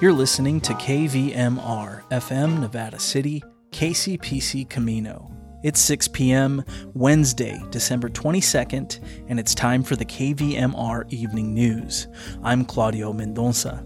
You're 0.00 0.12
listening 0.12 0.60
to 0.60 0.74
KVMR 0.74 2.04
FM 2.10 2.60
Nevada 2.60 3.00
City, 3.00 3.42
KCPC 3.72 4.70
Camino. 4.70 5.28
It's 5.64 5.80
6 5.80 6.06
p.m., 6.06 6.64
Wednesday, 6.94 7.60
December 7.70 8.08
22nd, 8.08 9.00
and 9.26 9.40
it's 9.40 9.56
time 9.56 9.82
for 9.82 9.96
the 9.96 10.04
KVMR 10.04 11.12
Evening 11.12 11.52
News. 11.52 12.06
I'm 12.44 12.64
Claudio 12.64 13.12
Mendonça. 13.12 13.84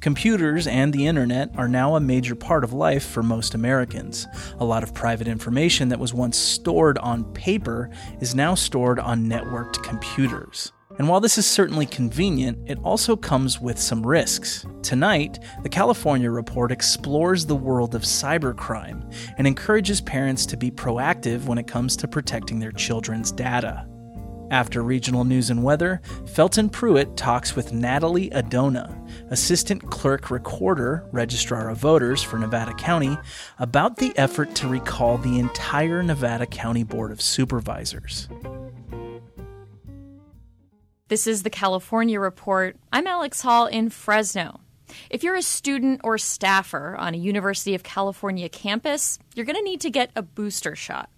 Computers 0.00 0.66
and 0.66 0.90
the 0.90 1.06
internet 1.06 1.50
are 1.58 1.68
now 1.68 1.96
a 1.96 2.00
major 2.00 2.34
part 2.34 2.64
of 2.64 2.72
life 2.72 3.04
for 3.04 3.22
most 3.22 3.52
Americans. 3.52 4.26
A 4.58 4.64
lot 4.64 4.82
of 4.82 4.94
private 4.94 5.28
information 5.28 5.90
that 5.90 6.00
was 6.00 6.14
once 6.14 6.38
stored 6.38 6.96
on 6.96 7.30
paper 7.34 7.90
is 8.22 8.34
now 8.34 8.54
stored 8.54 8.98
on 8.98 9.26
networked 9.26 9.82
computers. 9.82 10.72
And 11.02 11.08
while 11.08 11.18
this 11.18 11.36
is 11.36 11.48
certainly 11.48 11.86
convenient, 11.86 12.58
it 12.70 12.78
also 12.84 13.16
comes 13.16 13.60
with 13.60 13.76
some 13.76 14.06
risks. 14.06 14.64
Tonight, 14.84 15.40
the 15.64 15.68
California 15.68 16.30
Report 16.30 16.70
explores 16.70 17.44
the 17.44 17.56
world 17.56 17.96
of 17.96 18.02
cybercrime 18.02 19.12
and 19.36 19.44
encourages 19.44 20.00
parents 20.00 20.46
to 20.46 20.56
be 20.56 20.70
proactive 20.70 21.46
when 21.46 21.58
it 21.58 21.66
comes 21.66 21.96
to 21.96 22.06
protecting 22.06 22.60
their 22.60 22.70
children's 22.70 23.32
data. 23.32 23.84
After 24.52 24.84
regional 24.84 25.24
news 25.24 25.50
and 25.50 25.64
weather, 25.64 26.00
Felton 26.24 26.68
Pruitt 26.68 27.16
talks 27.16 27.56
with 27.56 27.72
Natalie 27.72 28.30
Adona, 28.30 28.96
Assistant 29.32 29.82
Clerk 29.90 30.30
Recorder, 30.30 31.08
Registrar 31.10 31.68
of 31.68 31.78
Voters 31.78 32.22
for 32.22 32.38
Nevada 32.38 32.74
County, 32.74 33.18
about 33.58 33.96
the 33.96 34.16
effort 34.16 34.54
to 34.54 34.68
recall 34.68 35.18
the 35.18 35.40
entire 35.40 36.00
Nevada 36.04 36.46
County 36.46 36.84
Board 36.84 37.10
of 37.10 37.20
Supervisors. 37.20 38.28
This 41.12 41.26
is 41.26 41.42
the 41.42 41.50
California 41.50 42.18
Report. 42.18 42.74
I'm 42.90 43.06
Alex 43.06 43.42
Hall 43.42 43.66
in 43.66 43.90
Fresno. 43.90 44.60
If 45.10 45.22
you're 45.22 45.36
a 45.36 45.42
student 45.42 46.00
or 46.04 46.16
staffer 46.16 46.96
on 46.96 47.12
a 47.12 47.18
University 47.18 47.74
of 47.74 47.82
California 47.82 48.48
campus, 48.48 49.18
you're 49.34 49.44
going 49.44 49.56
to 49.56 49.62
need 49.62 49.82
to 49.82 49.90
get 49.90 50.10
a 50.16 50.22
booster 50.22 50.74
shot. 50.74 51.10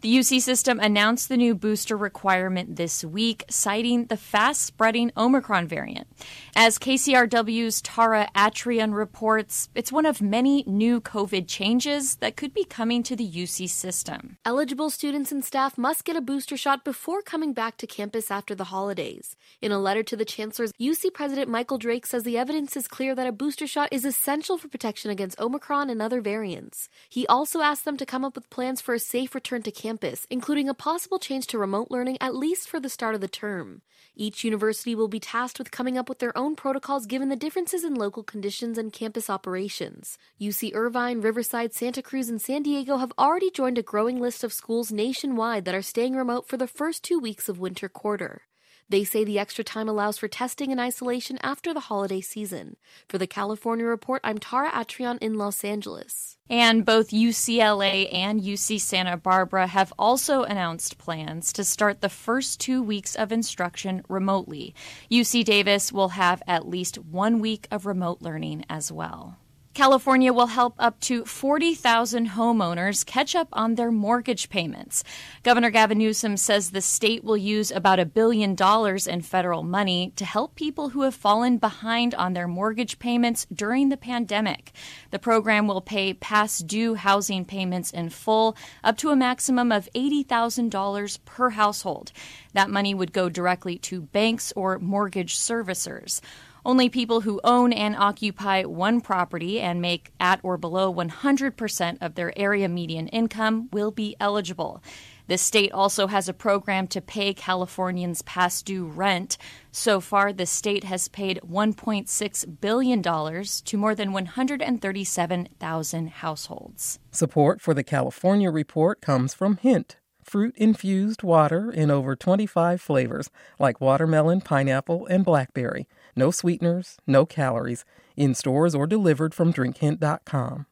The 0.00 0.14
UC 0.14 0.40
system 0.40 0.80
announced 0.80 1.28
the 1.28 1.36
new 1.36 1.54
booster 1.54 1.96
requirement 1.96 2.76
this 2.76 3.04
week, 3.04 3.44
citing 3.48 4.06
the 4.06 4.16
fast 4.16 4.62
spreading 4.62 5.12
Omicron 5.16 5.66
variant. 5.66 6.06
As 6.54 6.78
KCRW's 6.78 7.82
Tara 7.82 8.28
Atrian 8.34 8.94
reports, 8.94 9.68
it's 9.74 9.92
one 9.92 10.06
of 10.06 10.22
many 10.22 10.64
new 10.66 11.00
COVID 11.00 11.46
changes 11.48 12.16
that 12.16 12.36
could 12.36 12.54
be 12.54 12.64
coming 12.64 13.02
to 13.02 13.16
the 13.16 13.28
UC 13.28 13.68
system. 13.68 14.38
Eligible 14.44 14.90
students 14.90 15.32
and 15.32 15.44
staff 15.44 15.76
must 15.76 16.04
get 16.04 16.16
a 16.16 16.20
booster 16.20 16.56
shot 16.56 16.84
before 16.84 17.22
coming 17.22 17.52
back 17.52 17.76
to 17.78 17.86
campus 17.86 18.30
after 18.30 18.54
the 18.54 18.64
holidays. 18.64 19.36
In 19.60 19.72
a 19.72 19.78
letter 19.78 20.02
to 20.04 20.16
the 20.16 20.24
chancellors, 20.24 20.72
UC 20.80 21.12
President 21.14 21.48
Michael 21.50 21.78
Drake 21.78 22.06
says 22.06 22.22
the 22.22 22.38
evidence 22.38 22.76
is 22.76 22.88
clear 22.88 23.14
that 23.14 23.26
a 23.26 23.32
booster 23.32 23.66
shot 23.66 23.88
is 23.92 24.04
essential 24.04 24.58
for 24.58 24.68
protection 24.68 25.10
against 25.10 25.40
Omicron 25.40 25.90
and 25.90 26.00
other 26.00 26.20
variants. 26.20 26.88
He 27.08 27.26
also 27.26 27.60
asked 27.60 27.84
them 27.84 27.96
to 27.96 28.06
come 28.06 28.24
up 28.24 28.34
with 28.34 28.50
plans 28.50 28.80
for 28.80 28.94
a 28.94 28.98
safe 28.98 29.34
return 29.34 29.62
to 29.66 29.70
campus, 29.70 30.26
including 30.30 30.68
a 30.68 30.74
possible 30.74 31.18
change 31.18 31.46
to 31.48 31.58
remote 31.58 31.90
learning 31.90 32.16
at 32.20 32.34
least 32.34 32.68
for 32.68 32.80
the 32.80 32.88
start 32.88 33.14
of 33.14 33.20
the 33.20 33.28
term. 33.28 33.82
Each 34.14 34.44
university 34.44 34.94
will 34.94 35.08
be 35.08 35.20
tasked 35.20 35.58
with 35.58 35.70
coming 35.70 35.98
up 35.98 36.08
with 36.08 36.20
their 36.20 36.36
own 36.38 36.56
protocols 36.56 37.04
given 37.04 37.28
the 37.28 37.36
differences 37.36 37.84
in 37.84 37.94
local 37.94 38.22
conditions 38.22 38.78
and 38.78 38.92
campus 38.92 39.28
operations. 39.28 40.16
UC 40.40 40.74
Irvine, 40.74 41.20
Riverside, 41.20 41.74
Santa 41.74 42.00
Cruz, 42.00 42.28
and 42.28 42.40
San 42.40 42.62
Diego 42.62 42.96
have 42.96 43.12
already 43.18 43.50
joined 43.50 43.76
a 43.76 43.82
growing 43.82 44.20
list 44.20 44.42
of 44.42 44.52
schools 44.52 44.90
nationwide 44.90 45.64
that 45.66 45.74
are 45.74 45.82
staying 45.82 46.14
remote 46.16 46.48
for 46.48 46.56
the 46.56 46.66
first 46.66 47.02
two 47.02 47.18
weeks 47.18 47.48
of 47.48 47.58
winter 47.58 47.88
quarter. 47.88 48.42
They 48.88 49.02
say 49.02 49.24
the 49.24 49.38
extra 49.38 49.64
time 49.64 49.88
allows 49.88 50.16
for 50.16 50.28
testing 50.28 50.70
and 50.70 50.80
isolation 50.80 51.38
after 51.42 51.74
the 51.74 51.80
holiday 51.80 52.20
season. 52.20 52.76
For 53.08 53.18
the 53.18 53.26
California 53.26 53.84
Report, 53.84 54.20
I'm 54.22 54.38
Tara 54.38 54.70
Atrian 54.70 55.18
in 55.20 55.34
Los 55.34 55.64
Angeles. 55.64 56.38
And 56.48 56.86
both 56.86 57.10
UCLA 57.10 58.08
and 58.14 58.40
UC 58.40 58.80
Santa 58.80 59.16
Barbara 59.16 59.66
have 59.66 59.92
also 59.98 60.44
announced 60.44 60.98
plans 60.98 61.52
to 61.54 61.64
start 61.64 62.00
the 62.00 62.08
first 62.08 62.60
two 62.60 62.80
weeks 62.80 63.16
of 63.16 63.32
instruction 63.32 64.02
remotely. 64.08 64.72
UC 65.10 65.44
Davis 65.44 65.92
will 65.92 66.10
have 66.10 66.40
at 66.46 66.68
least 66.68 66.98
one 66.98 67.40
week 67.40 67.66
of 67.72 67.86
remote 67.86 68.22
learning 68.22 68.64
as 68.70 68.92
well. 68.92 69.36
California 69.76 70.32
will 70.32 70.46
help 70.46 70.74
up 70.78 70.98
to 71.00 71.26
40,000 71.26 72.30
homeowners 72.30 73.04
catch 73.04 73.36
up 73.36 73.48
on 73.52 73.74
their 73.74 73.92
mortgage 73.92 74.48
payments. 74.48 75.04
Governor 75.42 75.68
Gavin 75.68 75.98
Newsom 75.98 76.38
says 76.38 76.70
the 76.70 76.80
state 76.80 77.22
will 77.22 77.36
use 77.36 77.70
about 77.70 77.98
a 77.98 78.06
billion 78.06 78.54
dollars 78.54 79.06
in 79.06 79.20
federal 79.20 79.62
money 79.62 80.14
to 80.16 80.24
help 80.24 80.54
people 80.54 80.88
who 80.88 81.02
have 81.02 81.14
fallen 81.14 81.58
behind 81.58 82.14
on 82.14 82.32
their 82.32 82.48
mortgage 82.48 82.98
payments 82.98 83.46
during 83.52 83.90
the 83.90 83.98
pandemic. 83.98 84.72
The 85.10 85.18
program 85.18 85.68
will 85.68 85.82
pay 85.82 86.14
past 86.14 86.66
due 86.66 86.94
housing 86.94 87.44
payments 87.44 87.90
in 87.90 88.08
full, 88.08 88.56
up 88.82 88.96
to 88.96 89.10
a 89.10 89.16
maximum 89.16 89.72
of 89.72 89.90
$80,000 89.94 91.18
per 91.26 91.50
household. 91.50 92.12
That 92.54 92.70
money 92.70 92.94
would 92.94 93.12
go 93.12 93.28
directly 93.28 93.76
to 93.80 94.00
banks 94.00 94.54
or 94.56 94.78
mortgage 94.78 95.36
servicers. 95.36 96.22
Only 96.66 96.88
people 96.88 97.20
who 97.20 97.40
own 97.44 97.72
and 97.72 97.94
occupy 97.94 98.64
one 98.64 99.00
property 99.00 99.60
and 99.60 99.80
make 99.80 100.10
at 100.18 100.40
or 100.42 100.56
below 100.56 100.92
100% 100.92 101.98
of 102.00 102.16
their 102.16 102.36
area 102.36 102.68
median 102.68 103.06
income 103.06 103.68
will 103.72 103.92
be 103.92 104.16
eligible. 104.18 104.82
The 105.28 105.38
state 105.38 105.70
also 105.70 106.08
has 106.08 106.28
a 106.28 106.32
program 106.32 106.88
to 106.88 107.00
pay 107.00 107.32
Californians 107.34 108.22
past 108.22 108.66
due 108.66 108.84
rent. 108.84 109.38
So 109.70 110.00
far, 110.00 110.32
the 110.32 110.44
state 110.44 110.82
has 110.82 111.06
paid 111.06 111.38
$1.6 111.48 112.60
billion 112.60 113.00
to 113.00 113.76
more 113.76 113.94
than 113.94 114.12
137,000 114.12 116.10
households. 116.10 116.98
Support 117.12 117.60
for 117.60 117.74
the 117.74 117.84
California 117.84 118.50
Report 118.50 119.00
comes 119.00 119.34
from 119.34 119.58
Hint 119.58 119.98
fruit 120.26 120.54
infused 120.56 121.22
water 121.22 121.70
in 121.70 121.90
over 121.90 122.16
25 122.16 122.80
flavors 122.80 123.30
like 123.58 123.80
watermelon, 123.80 124.40
pineapple, 124.40 125.06
and 125.06 125.24
blackberry. 125.24 125.86
No 126.16 126.30
sweeteners, 126.30 126.96
no 127.06 127.26
calories, 127.26 127.84
in 128.16 128.34
stores 128.34 128.74
or 128.74 128.86
delivered 128.86 129.34
from 129.34 129.52
drinkhint.com. 129.52 130.66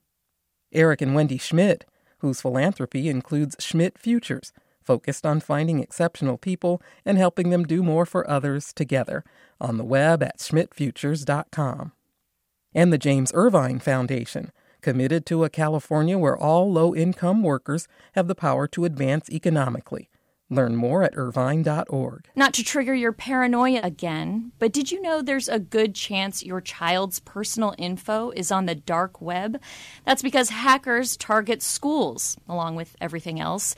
Eric 0.72 1.02
and 1.02 1.14
Wendy 1.14 1.36
Schmidt, 1.36 1.84
whose 2.18 2.40
philanthropy 2.40 3.10
includes 3.10 3.54
Schmidt 3.58 3.98
Futures, 3.98 4.52
focused 4.82 5.26
on 5.26 5.40
finding 5.40 5.80
exceptional 5.80 6.38
people 6.38 6.80
and 7.04 7.18
helping 7.18 7.50
them 7.50 7.64
do 7.64 7.82
more 7.82 8.06
for 8.06 8.28
others 8.28 8.72
together, 8.72 9.22
on 9.60 9.76
the 9.76 9.84
web 9.84 10.22
at 10.22 10.38
schmidtfutures.com. 10.38 11.92
And 12.74 12.92
the 12.92 12.98
James 12.98 13.30
Irvine 13.34 13.78
Foundation, 13.78 14.50
committed 14.80 15.24
to 15.26 15.44
a 15.44 15.50
California 15.50 16.18
where 16.18 16.36
all 16.36 16.72
low 16.72 16.94
income 16.94 17.42
workers 17.42 17.86
have 18.12 18.28
the 18.28 18.34
power 18.34 18.66
to 18.68 18.84
advance 18.84 19.30
economically 19.30 20.08
Learn 20.54 20.76
more 20.76 21.02
at 21.02 21.16
irvine.org. 21.16 22.28
Not 22.36 22.54
to 22.54 22.62
trigger 22.62 22.94
your 22.94 23.12
paranoia 23.12 23.80
again, 23.82 24.52
but 24.58 24.72
did 24.72 24.92
you 24.92 25.02
know 25.02 25.20
there's 25.20 25.48
a 25.48 25.58
good 25.58 25.94
chance 25.94 26.44
your 26.44 26.60
child's 26.60 27.20
personal 27.20 27.74
info 27.76 28.30
is 28.30 28.52
on 28.52 28.66
the 28.66 28.74
dark 28.74 29.20
web? 29.20 29.60
That's 30.06 30.22
because 30.22 30.50
hackers 30.50 31.16
target 31.16 31.62
schools, 31.62 32.36
along 32.48 32.76
with 32.76 32.94
everything 33.00 33.40
else. 33.40 33.74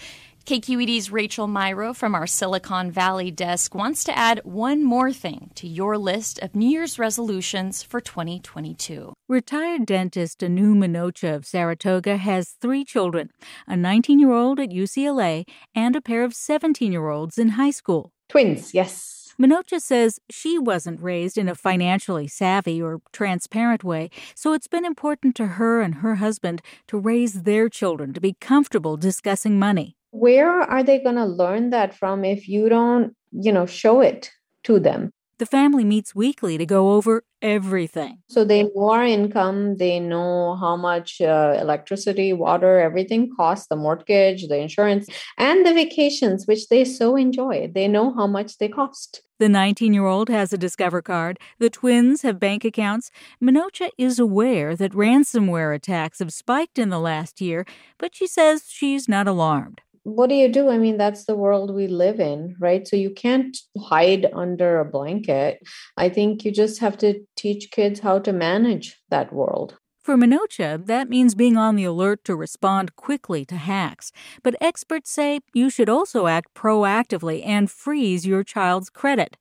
KQED's 0.46 1.10
Rachel 1.10 1.48
Myrow 1.48 1.92
from 1.92 2.14
our 2.14 2.28
Silicon 2.28 2.92
Valley 2.92 3.32
desk 3.32 3.74
wants 3.74 4.04
to 4.04 4.16
add 4.16 4.40
one 4.44 4.84
more 4.84 5.12
thing 5.12 5.50
to 5.56 5.66
your 5.66 5.98
list 5.98 6.38
of 6.38 6.54
New 6.54 6.68
Year's 6.68 7.00
resolutions 7.00 7.82
for 7.82 8.00
2022. 8.00 9.12
Retired 9.28 9.86
dentist 9.86 10.44
Anu 10.44 10.76
Minocha 10.76 11.34
of 11.34 11.46
Saratoga 11.46 12.16
has 12.16 12.50
three 12.60 12.84
children 12.84 13.30
a 13.66 13.76
19 13.76 14.20
year 14.20 14.30
old 14.30 14.60
at 14.60 14.70
UCLA 14.70 15.42
and 15.74 15.96
a 15.96 16.00
pair 16.00 16.22
of 16.22 16.32
17 16.32 16.92
year 16.92 17.08
olds 17.08 17.38
in 17.38 17.48
high 17.48 17.72
school. 17.72 18.12
Twins, 18.28 18.72
yes. 18.72 19.34
Minocha 19.40 19.80
says 19.80 20.20
she 20.30 20.60
wasn't 20.60 21.02
raised 21.02 21.36
in 21.36 21.48
a 21.48 21.56
financially 21.56 22.28
savvy 22.28 22.80
or 22.80 23.00
transparent 23.12 23.82
way, 23.82 24.10
so 24.36 24.52
it's 24.52 24.68
been 24.68 24.84
important 24.84 25.34
to 25.34 25.46
her 25.58 25.80
and 25.80 25.96
her 25.96 26.14
husband 26.14 26.62
to 26.86 26.96
raise 26.96 27.42
their 27.42 27.68
children 27.68 28.12
to 28.12 28.20
be 28.20 28.36
comfortable 28.40 28.96
discussing 28.96 29.58
money 29.58 29.96
where 30.10 30.60
are 30.60 30.82
they 30.82 30.98
going 30.98 31.16
to 31.16 31.26
learn 31.26 31.70
that 31.70 31.94
from 31.94 32.24
if 32.24 32.48
you 32.48 32.68
don't, 32.68 33.14
you 33.32 33.52
know, 33.52 33.66
show 33.66 34.00
it 34.00 34.30
to 34.64 34.78
them? 34.78 35.12
The 35.38 35.44
family 35.44 35.84
meets 35.84 36.14
weekly 36.14 36.56
to 36.56 36.64
go 36.64 36.92
over 36.92 37.22
everything. 37.42 38.22
So 38.30 38.42
they 38.42 38.62
know 38.62 38.88
our 38.88 39.04
income, 39.04 39.76
they 39.76 40.00
know 40.00 40.56
how 40.56 40.76
much 40.76 41.20
uh, 41.20 41.58
electricity, 41.60 42.32
water, 42.32 42.80
everything 42.80 43.30
costs, 43.36 43.66
the 43.68 43.76
mortgage, 43.76 44.48
the 44.48 44.56
insurance, 44.56 45.06
and 45.36 45.66
the 45.66 45.74
vacations, 45.74 46.46
which 46.46 46.68
they 46.68 46.86
so 46.86 47.16
enjoy. 47.16 47.70
They 47.74 47.86
know 47.86 48.14
how 48.14 48.26
much 48.26 48.56
they 48.56 48.68
cost. 48.68 49.20
The 49.38 49.50
19 49.50 49.92
year 49.92 50.06
old 50.06 50.30
has 50.30 50.54
a 50.54 50.58
Discover 50.58 51.02
card. 51.02 51.38
The 51.58 51.68
twins 51.68 52.22
have 52.22 52.40
bank 52.40 52.64
accounts. 52.64 53.10
Minocha 53.42 53.90
is 53.98 54.18
aware 54.18 54.74
that 54.74 54.92
ransomware 54.92 55.74
attacks 55.74 56.20
have 56.20 56.32
spiked 56.32 56.78
in 56.78 56.88
the 56.88 56.98
last 56.98 57.42
year, 57.42 57.66
but 57.98 58.14
she 58.14 58.26
says 58.26 58.64
she's 58.68 59.06
not 59.06 59.28
alarmed 59.28 59.82
what 60.06 60.28
do 60.28 60.36
you 60.36 60.48
do? 60.48 60.70
I 60.70 60.78
mean, 60.78 60.98
that's 60.98 61.24
the 61.24 61.34
world 61.34 61.74
we 61.74 61.88
live 61.88 62.20
in, 62.20 62.54
right? 62.60 62.86
So 62.86 62.94
you 62.94 63.10
can't 63.10 63.56
hide 63.76 64.26
under 64.32 64.78
a 64.78 64.84
blanket. 64.84 65.58
I 65.96 66.08
think 66.08 66.44
you 66.44 66.52
just 66.52 66.78
have 66.78 66.96
to 66.98 67.24
teach 67.34 67.72
kids 67.72 67.98
how 67.98 68.20
to 68.20 68.32
manage 68.32 68.96
that 69.10 69.32
world. 69.32 69.78
For 70.04 70.16
Minocha, 70.16 70.86
that 70.86 71.08
means 71.08 71.34
being 71.34 71.56
on 71.56 71.74
the 71.74 71.82
alert 71.82 72.22
to 72.26 72.36
respond 72.36 72.94
quickly 72.94 73.44
to 73.46 73.56
hacks. 73.56 74.12
But 74.44 74.54
experts 74.60 75.10
say 75.10 75.40
you 75.52 75.70
should 75.70 75.88
also 75.88 76.28
act 76.28 76.54
proactively 76.54 77.44
and 77.44 77.68
freeze 77.68 78.24
your 78.24 78.44
child's 78.44 78.88
credit. 78.88 79.36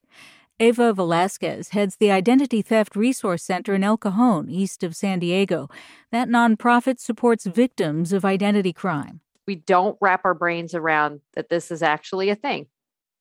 Eva 0.58 0.94
Velasquez 0.94 1.70
heads 1.70 1.98
the 1.98 2.10
Identity 2.10 2.64
Theft 2.64 2.96
Resource 2.96 3.44
Center 3.44 3.76
in 3.76 3.84
El 3.84 3.98
Cajon, 3.98 4.50
east 4.50 4.84
of 4.84 4.96
San 4.96 5.20
Diego. 5.20 5.70
That 6.12 6.28
nonprofit 6.28 7.00
supports 7.00 7.46
victims 7.46 8.12
of 8.12 8.26
identity 8.26 8.74
crime. 8.74 9.20
We 9.48 9.56
don't 9.56 9.98
wrap 10.02 10.22
our 10.26 10.34
brains 10.34 10.74
around 10.74 11.22
that 11.36 11.50
this 11.50 11.72
is 11.72 11.82
actually 11.82 12.30
a 12.30 12.36
thing, 12.36 12.68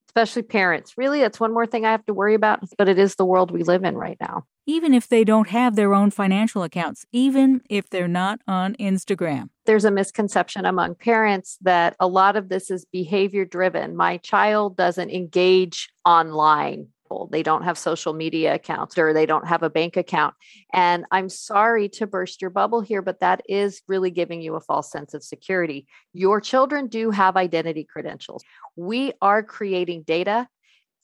especially 0.09 0.43
parents. 0.43 0.95
Really, 0.97 1.21
that's 1.21 1.41
one 1.41 1.53
more 1.53 1.67
thing 1.67 1.85
I 1.85 1.91
have 1.91 2.07
to 2.07 2.15
worry 2.15 2.35
about, 2.35 2.61
but 2.79 2.89
it 2.89 2.99
is 2.99 3.17
the 3.17 3.27
world 3.27 3.51
we 3.51 3.63
live 3.63 3.85
in 3.85 3.97
right 3.97 4.19
now 4.21 4.45
even 4.67 4.95
if 4.95 5.09
they 5.09 5.25
don't 5.25 5.49
have 5.51 5.77
their 5.77 5.95
own 5.95 6.11
financial 6.11 6.63
accounts, 6.63 7.05
even 7.13 7.61
if 7.69 7.89
they're 7.91 8.09
not 8.09 8.41
on 8.47 8.75
Instagram. 8.77 9.51
There's 9.67 9.85
a 9.85 9.91
misconception 9.91 10.65
among 10.65 10.95
parents 10.97 11.59
that 11.63 11.97
a 12.01 12.07
lot 12.07 12.37
of 12.37 12.49
this 12.49 12.71
is 12.71 12.85
behavior 12.87 13.45
driven. 13.45 13.97
My 13.97 14.19
child 14.19 14.77
doesn't 14.77 15.11
engage 15.11 15.91
online. 16.05 16.89
They 17.31 17.43
don't 17.43 17.63
have 17.63 17.79
social 17.79 18.13
media 18.13 18.55
accounts 18.55 18.99
or 18.99 19.13
they 19.13 19.27
don't 19.27 19.47
have 19.47 19.63
a 19.63 19.71
bank 19.71 19.97
account. 19.97 20.35
And 20.73 21.05
I'm 21.11 21.29
sorry 21.29 21.89
to 21.91 22.07
burst 22.07 22.41
your 22.41 22.51
bubble 22.51 22.81
here, 22.81 23.03
but 23.03 23.21
that 23.21 23.43
is 23.49 23.83
really 23.89 24.11
giving 24.11 24.41
you 24.41 24.55
a 24.55 24.61
false 24.61 24.91
sense 24.91 25.15
of 25.15 25.23
security. 25.23 25.87
Your 26.13 26.41
children 26.41 26.89
do 26.89 27.11
have 27.11 27.37
identity 27.37 27.85
credentials. 27.85 28.45
We 28.77 29.13
are 29.21 29.43
creating 29.43 30.03
data 30.03 30.49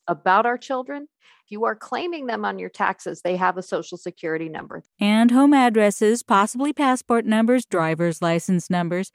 about 0.06 0.46
our 0.46 0.58
children 0.58 1.06
you 1.50 1.64
are 1.64 1.74
claiming 1.74 2.26
them 2.26 2.44
on 2.44 2.58
your 2.58 2.68
taxes, 2.70 3.22
they 3.22 3.36
have 3.36 3.58
a 3.58 3.62
social 3.62 3.98
security 3.98 4.48
number. 4.48 4.84
And 5.00 5.32
home 5.32 5.52
addresses, 5.52 6.22
possibly 6.22 6.72
passport 6.72 7.26
numbers, 7.26 7.66
driver's 7.66 8.22
license 8.22 8.70
numbers. 8.70 9.10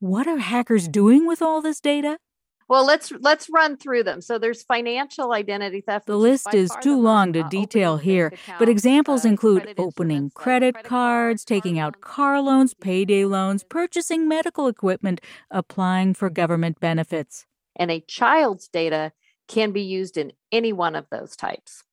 What 0.00 0.26
are 0.26 0.38
hackers 0.38 0.88
doing 0.88 1.26
with 1.26 1.40
all 1.40 1.62
this 1.62 1.80
data? 1.80 2.18
Well, 2.68 2.84
let's 2.84 3.12
let's 3.20 3.48
run 3.48 3.76
through 3.76 4.02
them. 4.02 4.20
So 4.20 4.38
there's 4.38 4.62
financial 4.64 5.32
identity 5.32 5.82
theft. 5.82 6.06
The 6.06 6.16
list 6.16 6.52
is 6.52 6.72
too 6.80 7.00
long 7.00 7.32
to 7.34 7.40
uh, 7.40 7.48
detail 7.48 7.96
here, 7.96 8.32
but 8.58 8.68
examples 8.68 9.24
uh, 9.24 9.28
include 9.28 9.74
opening 9.78 10.30
credit, 10.34 10.74
credit 10.74 10.88
cards, 10.88 11.44
taking 11.44 11.78
out 11.78 12.00
car 12.00 12.40
loans, 12.40 12.74
payday 12.74 13.24
loans, 13.24 13.62
purchasing 13.62 14.26
medical 14.26 14.66
equipment, 14.66 15.20
applying 15.50 16.14
for 16.14 16.28
government 16.28 16.80
benefits. 16.80 17.46
And 17.76 17.90
a 17.90 18.00
child's 18.00 18.68
data 18.68 19.12
can 19.46 19.70
be 19.70 19.82
used 19.82 20.16
in 20.16 20.32
any 20.50 20.72
one 20.72 20.96
of 20.96 21.06
those 21.10 21.36
types 21.36 21.84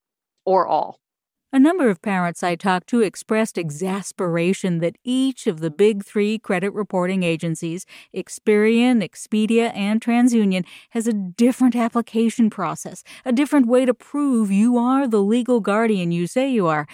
or 0.43 0.65
all. 0.65 1.02
A 1.55 1.59
number 1.59 1.87
of 1.87 2.01
parents 2.01 2.41
I 2.41 2.55
talked 2.55 2.87
to 2.87 3.01
expressed 3.01 3.59
exasperation 3.59 4.79
that 4.79 4.95
each 5.03 5.45
of 5.45 5.59
the 5.59 5.69
big 5.69 6.03
three 6.03 6.39
credit 6.39 6.73
reporting 6.73 7.21
agencies, 7.21 7.85
Experian, 8.11 9.07
Expedia, 9.07 9.71
and 9.75 10.01
TransUnion, 10.01 10.65
has 10.89 11.07
a 11.07 11.13
different 11.13 11.75
application 11.75 12.49
process, 12.49 13.03
a 13.23 13.31
different 13.31 13.67
way 13.67 13.85
to 13.85 13.93
prove 13.93 14.49
you 14.49 14.79
are 14.79 15.07
the 15.07 15.21
legal 15.21 15.59
guardian 15.59 16.11
you 16.11 16.25
say 16.25 16.49
you 16.49 16.65
are. 16.65 16.87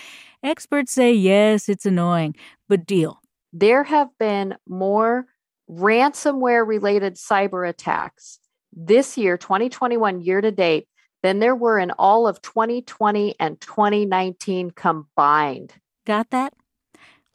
Experts 0.43 0.91
say, 0.91 1.13
yes, 1.13 1.69
it's 1.69 1.85
annoying, 1.85 2.35
but 2.67 2.85
deal. 2.85 3.21
There 3.53 3.85
have 3.85 4.09
been 4.19 4.55
more 4.67 5.27
ransomware 5.71 6.67
related 6.67 7.15
cyber 7.15 7.67
attacks 7.67 8.39
this 8.73 9.17
year, 9.17 9.37
2021 9.37 10.19
year 10.19 10.41
to 10.41 10.51
date, 10.51 10.89
than 11.21 11.39
there 11.39 11.55
were 11.55 11.79
in 11.79 11.91
all 11.91 12.27
of 12.27 12.41
2020 12.41 13.35
and 13.39 13.59
2019 13.59 14.71
combined. 14.71 15.73
Got 16.05 16.29
that? 16.31 16.53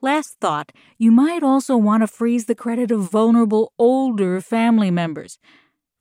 Last 0.00 0.38
thought 0.40 0.72
you 0.98 1.10
might 1.10 1.42
also 1.42 1.76
want 1.76 2.02
to 2.02 2.06
freeze 2.06 2.44
the 2.44 2.54
credit 2.54 2.90
of 2.90 3.10
vulnerable 3.10 3.72
older 3.78 4.40
family 4.40 4.90
members. 4.90 5.38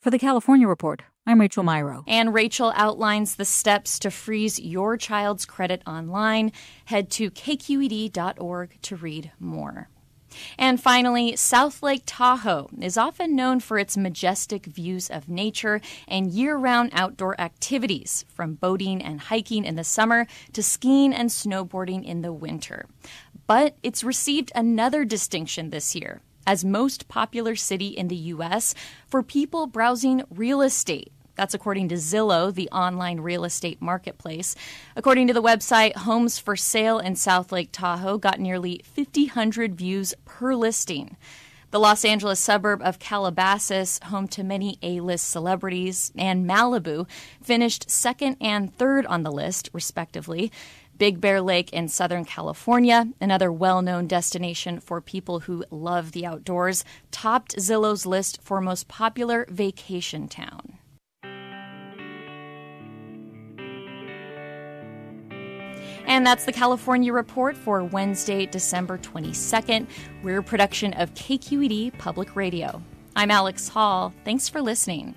For 0.01 0.11
the 0.11 0.19
California 0.19 0.67
Report, 0.67 1.03
I'm 1.25 1.39
Rachel 1.39 1.63
Myrow. 1.63 2.03
And 2.05 2.33
Rachel 2.33 2.73
outlines 2.75 3.35
the 3.35 3.45
steps 3.45 3.97
to 3.99 4.11
freeze 4.11 4.59
your 4.59 4.97
child's 4.97 5.45
credit 5.45 5.81
online. 5.87 6.51
Head 6.85 7.09
to 7.11 7.31
kqed.org 7.31 8.81
to 8.81 8.95
read 8.97 9.31
more. 9.39 9.89
And 10.57 10.81
finally, 10.81 11.35
South 11.35 11.83
Lake 11.83 12.03
Tahoe 12.05 12.69
is 12.79 12.97
often 12.97 13.35
known 13.35 13.59
for 13.59 13.77
its 13.77 13.97
majestic 13.97 14.65
views 14.65 15.09
of 15.09 15.29
nature 15.29 15.81
and 16.07 16.31
year 16.31 16.55
round 16.55 16.91
outdoor 16.93 17.39
activities, 17.39 18.25
from 18.29 18.55
boating 18.55 19.01
and 19.01 19.19
hiking 19.19 19.65
in 19.65 19.75
the 19.75 19.83
summer 19.83 20.27
to 20.53 20.63
skiing 20.63 21.13
and 21.13 21.29
snowboarding 21.29 22.03
in 22.03 22.21
the 22.21 22.33
winter. 22.33 22.85
But 23.47 23.75
it's 23.83 24.03
received 24.03 24.51
another 24.55 25.05
distinction 25.05 25.69
this 25.69 25.95
year 25.95 26.21
as 26.45 26.65
most 26.65 27.07
popular 27.07 27.55
city 27.55 27.87
in 27.87 28.07
the 28.07 28.15
U.S. 28.15 28.75
for 29.07 29.23
people 29.23 29.67
browsing 29.67 30.23
real 30.29 30.61
estate 30.61 31.11
that's 31.35 31.53
according 31.53 31.89
to 31.89 31.95
Zillow, 31.95 32.53
the 32.53 32.69
online 32.69 33.19
real 33.19 33.43
estate 33.43 33.81
marketplace. 33.81 34.55
According 34.95 35.27
to 35.27 35.33
the 35.33 35.41
website, 35.41 35.95
homes 35.95 36.37
for 36.37 36.55
sale 36.55 36.99
in 36.99 37.15
South 37.15 37.51
Lake 37.51 37.69
Tahoe 37.71 38.17
got 38.17 38.39
nearly 38.39 38.81
5,000 38.95 39.75
views 39.75 40.13
per 40.25 40.53
listing. 40.55 41.17
The 41.71 41.79
Los 41.79 42.05
Angeles 42.05 42.39
suburb 42.39 42.83
of 42.83 42.99
Calabasas, 42.99 43.99
home 44.03 44.27
to 44.27 44.43
many 44.43 44.77
A 44.83 44.99
list 44.99 45.27
celebrities, 45.27 46.11
and 46.15 46.47
Malibu 46.47 47.07
finished 47.41 47.89
second 47.89 48.37
and 48.39 48.71
third 48.75 49.07
on 49.07 49.23
the 49.23 49.31
list, 49.31 49.71
respectively. 49.73 50.51
Big 50.99 51.19
Bear 51.19 51.41
Lake 51.41 51.73
in 51.73 51.87
Southern 51.87 52.25
California, 52.25 53.07
another 53.19 53.51
well 53.51 53.81
known 53.81 54.05
destination 54.05 54.79
for 54.79 55.01
people 55.01 55.39
who 55.41 55.65
love 55.71 56.11
the 56.11 56.27
outdoors, 56.27 56.85
topped 57.09 57.55
Zillow's 57.57 58.05
list 58.05 58.39
for 58.43 58.61
most 58.61 58.87
popular 58.87 59.47
vacation 59.49 60.27
town. 60.27 60.77
And 66.05 66.25
that's 66.25 66.45
the 66.45 66.51
California 66.51 67.13
Report 67.13 67.55
for 67.55 67.83
Wednesday, 67.83 68.45
December 68.45 68.97
22nd. 68.97 69.87
We're 70.21 70.39
a 70.39 70.43
production 70.43 70.93
of 70.93 71.13
KQED 71.13 71.97
Public 71.97 72.35
Radio. 72.35 72.81
I'm 73.15 73.31
Alex 73.31 73.69
Hall. 73.69 74.13
Thanks 74.25 74.49
for 74.49 74.61
listening. 74.61 75.15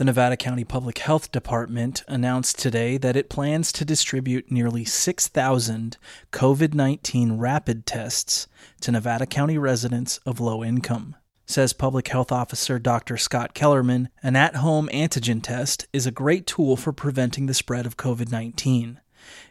The 0.00 0.06
Nevada 0.06 0.38
County 0.38 0.64
Public 0.64 0.96
Health 0.96 1.30
Department 1.30 2.04
announced 2.08 2.58
today 2.58 2.96
that 2.96 3.16
it 3.16 3.28
plans 3.28 3.70
to 3.72 3.84
distribute 3.84 4.50
nearly 4.50 4.82
6,000 4.82 5.98
COVID 6.32 6.72
19 6.72 7.36
rapid 7.36 7.84
tests 7.84 8.48
to 8.80 8.92
Nevada 8.92 9.26
County 9.26 9.58
residents 9.58 10.16
of 10.24 10.40
low 10.40 10.64
income. 10.64 11.16
Says 11.50 11.72
Public 11.72 12.06
Health 12.06 12.30
Officer 12.30 12.78
Dr. 12.78 13.16
Scott 13.16 13.54
Kellerman, 13.54 14.08
an 14.22 14.36
at 14.36 14.54
home 14.54 14.88
antigen 14.92 15.42
test 15.42 15.84
is 15.92 16.06
a 16.06 16.12
great 16.12 16.46
tool 16.46 16.76
for 16.76 16.92
preventing 16.92 17.46
the 17.46 17.54
spread 17.54 17.86
of 17.86 17.96
COVID 17.96 18.30
19. 18.30 19.00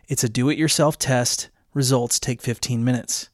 It's 0.08 0.24
a 0.24 0.30
do 0.30 0.48
it 0.48 0.58
yourself 0.58 0.98
test, 0.98 1.50
results 1.74 2.18
take 2.18 2.42
15 2.42 2.86
minutes. 2.86 3.28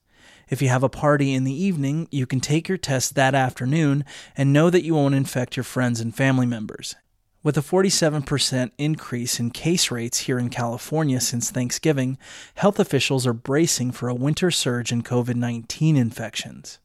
If 0.50 0.63
you 0.63 0.69
have 0.69 0.81
a 0.81 0.89
party 0.89 1.31
in 1.31 1.43
the 1.43 1.53
evening, 1.53 2.07
you 2.10 2.25
can 2.25 2.39
take 2.39 2.67
your 2.67 2.79
test 2.79 3.13
that 3.13 3.36
afternoon 3.36 4.03
and 4.36 4.51
know 4.51 4.72
that 4.72 4.84
you 4.84 4.95
won't 4.95 5.13
infect 5.13 5.55
your 5.55 5.63
friends 5.63 6.01
and 6.01 6.15
family 6.15 6.48
members. 6.48 6.95
With 7.43 7.60
a 7.60 7.62
47% 7.62 8.72
increase 8.79 9.39
in 9.39 9.51
case 9.51 9.91
rates 9.91 10.22
here 10.22 10.39
in 10.39 10.50
California 10.50 11.22
since 11.22 11.51
Thanksgiving, 11.51 12.17
health 12.55 12.79
officials 12.79 13.27
are 13.27 13.34
bracing 13.34 13.91
for 13.91 14.10
a 14.10 14.15
winter 14.15 14.50
surge 14.50 14.91
in 14.91 15.03
COVID 15.03 15.36
19 15.36 15.95
infections. 15.95 16.79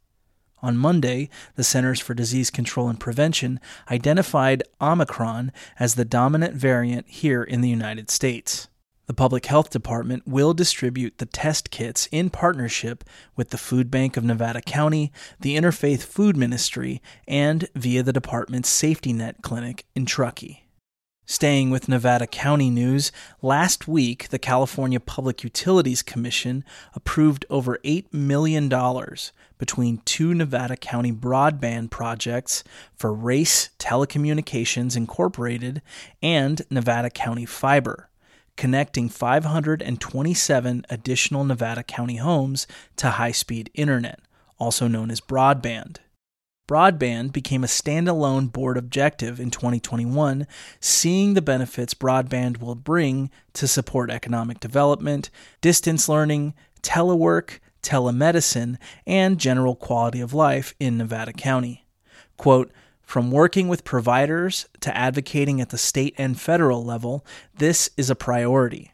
On 0.63 0.77
Monday, 0.77 1.31
the 1.57 1.65
Centers 1.65 2.01
for 2.01 2.15
Disease 2.15 2.51
Control 2.51 2.89
and 2.89 3.01
Prevention 3.01 3.61
identified 3.91 4.63
Omicron 4.81 5.53
as 5.79 5.95
the 5.95 6.05
dominant 6.05 6.55
variant 6.55 7.09
here 7.09 7.43
in 7.43 7.61
the 7.61 7.69
United 7.69 8.11
States. 8.11 8.69
The 9.07 9.15
Public 9.15 9.47
Health 9.47 9.71
Department 9.71 10.23
will 10.25 10.55
distribute 10.55 11.19
the 11.19 11.27
test 11.27 11.73
kits 11.73 12.09
in 12.13 12.31
partnership 12.31 13.03
with 13.35 13.51
the 13.51 13.59
Food 13.59 13.91
Bank 13.91 14.17
of 14.17 14.23
Nevada 14.23 14.61
County, 14.61 15.11
the 15.41 15.57
Interfaith 15.57 16.03
Food 16.03 16.37
Ministry, 16.37 17.03
and 17.27 17.69
via 17.75 18.05
the 18.05 18.13
department's 18.13 18.69
Safety 18.69 19.13
Net 19.13 19.39
Clinic 19.43 19.85
in 19.97 20.07
Truckee. 20.07 20.70
Staying 21.31 21.71
with 21.71 21.89
Nevada 21.89 22.27
County 22.27 22.71
news, 22.71 23.13
last 23.41 23.87
week 23.87 24.31
the 24.31 24.39
California 24.39 24.99
Public 24.99 25.45
Utilities 25.45 26.03
Commission 26.03 26.65
approved 26.93 27.47
over 27.49 27.79
$8 27.85 28.13
million 28.13 28.69
between 29.57 29.99
two 29.99 30.35
Nevada 30.35 30.77
County 30.77 31.13
broadband 31.13 31.91
projects 31.91 32.65
for 32.97 33.15
Race 33.15 33.71
Telecommunications 33.79 34.97
Incorporated 34.97 35.83
and 36.21 36.63
Nevada 36.69 37.11
County 37.11 37.47
Fiber, 37.47 38.09
connecting 38.57 39.09
527 39.09 40.85
additional 40.91 41.45
Nevada 41.45 41.85
County 41.85 42.17
homes 42.17 42.67
to 42.97 43.11
high 43.11 43.31
speed 43.31 43.71
internet, 43.75 44.19
also 44.59 44.89
known 44.89 45.13
as 45.13 45.21
broadband. 45.21 45.99
Broadband 46.71 47.33
became 47.33 47.65
a 47.65 47.67
standalone 47.67 48.53
board 48.53 48.79
objective 48.79 49.41
in 49.41 49.51
2021, 49.51 50.47
seeing 50.79 51.35
the 51.35 51.43
benefits 51.43 51.95
broadband 51.95 52.61
will 52.61 52.77
bring 52.77 53.29
to 53.55 53.67
support 53.67 54.09
economic 54.09 54.61
development, 54.61 55.31
distance 55.61 56.09
learning, 56.09 56.55
telework, 56.81 57.59
telemedicine, 57.83 58.77
and 59.05 59.41
general 59.41 59.75
quality 59.75 60.21
of 60.21 60.33
life 60.33 60.77
in 60.79 60.97
Nevada 60.97 61.33
County. 61.33 61.89
Quote, 62.37 62.71
from 63.03 63.33
working 63.33 63.67
with 63.67 63.83
providers 63.83 64.69
to 64.79 64.97
advocating 64.97 65.61
at 65.61 65.71
the 65.71 65.77
state 65.77 66.15
and 66.19 66.41
federal 66.41 66.85
level, 66.85 67.27
this 67.53 67.91
is 67.97 68.11
a 68.11 68.15
priority. 68.15 68.93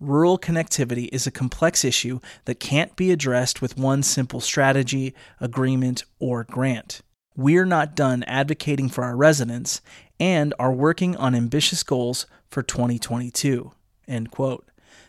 Rural 0.00 0.40
connectivity 0.40 1.08
is 1.12 1.28
a 1.28 1.30
complex 1.30 1.84
issue 1.84 2.18
that 2.46 2.58
can't 2.58 2.96
be 2.96 3.12
addressed 3.12 3.62
with 3.62 3.78
one 3.78 4.02
simple 4.02 4.40
strategy, 4.40 5.14
agreement, 5.40 6.02
or 6.18 6.42
grant. 6.42 7.00
We're 7.36 7.64
not 7.64 7.94
done 7.94 8.22
advocating 8.24 8.88
for 8.88 9.04
our 9.04 9.16
residents 9.16 9.80
and 10.20 10.54
are 10.58 10.72
working 10.72 11.16
on 11.16 11.34
ambitious 11.34 11.82
goals 11.82 12.26
for 12.48 12.62
2022. 12.62 13.72
End 14.06 14.30
quote. 14.30 14.68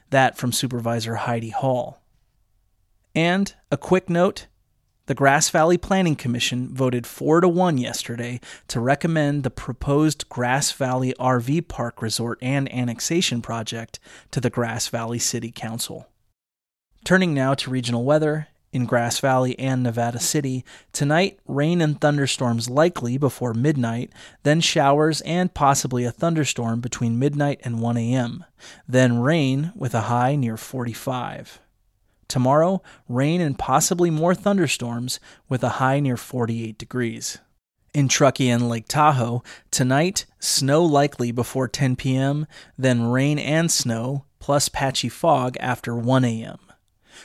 That 0.10 0.38
from 0.38 0.52
Supervisor 0.52 1.16
Heidi 1.16 1.50
Hall. 1.50 2.02
And 3.16 3.54
a 3.72 3.78
quick 3.78 4.10
note 4.10 4.48
the 5.06 5.14
Grass 5.14 5.50
Valley 5.50 5.78
Planning 5.78 6.16
Commission 6.16 6.74
voted 6.74 7.06
4 7.06 7.42
to 7.42 7.50
1 7.50 7.78
yesterday 7.78 8.40
to 8.70 8.80
recommend 8.80 9.44
the 9.44 9.50
proposed 9.50 10.30
Grass 10.30 10.72
Valley 10.72 11.14
RV 11.20 11.68
Park 11.68 12.02
Resort 12.02 12.40
and 12.42 12.74
Annexation 12.74 13.42
project 13.42 14.00
to 14.32 14.40
the 14.40 14.50
Grass 14.50 14.88
Valley 14.88 15.20
City 15.20 15.52
Council. 15.52 16.08
Turning 17.04 17.34
now 17.34 17.54
to 17.54 17.70
regional 17.70 18.06
weather, 18.06 18.48
in 18.74 18.86
Grass 18.86 19.20
Valley 19.20 19.58
and 19.58 19.84
Nevada 19.84 20.20
City. 20.20 20.66
Tonight, 20.92 21.40
rain 21.48 21.80
and 21.80 22.02
thunderstorms 22.02 22.70
likely 22.70 23.18
before 23.18 23.54
midnight, 23.54 24.12
then 24.42 24.60
showers 24.60 25.22
and 25.22 25.54
possibly 25.54 26.04
a 26.04 26.12
thunderstorm 26.12 26.82
between 26.82 27.20
midnight 27.20 27.62
and 27.64 27.80
1 27.80 27.98
a.m., 27.98 28.44
then 28.88 29.20
rain 29.20 29.72
with 29.76 29.94
a 29.94 30.02
high 30.02 30.36
near 30.36 30.58
45. 30.58 31.60
Tomorrow, 32.28 32.82
rain 33.08 33.40
and 33.40 33.58
possibly 33.58 34.10
more 34.10 34.34
thunderstorms 34.34 35.20
with 35.48 35.64
a 35.64 35.78
high 35.78 36.00
near 36.00 36.18
48 36.18 36.78
degrees. 36.78 37.38
In 37.94 38.08
Truckee 38.08 38.50
and 38.50 38.68
Lake 38.68 38.88
Tahoe, 38.88 39.44
tonight, 39.70 40.26
snow 40.40 40.84
likely 40.84 41.32
before 41.32 41.68
10 41.68 41.96
p.m., 41.96 42.48
then 42.76 43.04
rain 43.04 43.38
and 43.38 43.72
snow, 43.72 44.26
plus 44.40 44.68
patchy 44.68 45.10
fog 45.10 45.56
after 45.60 45.96
1 45.96 46.26
a.m. 46.26 46.58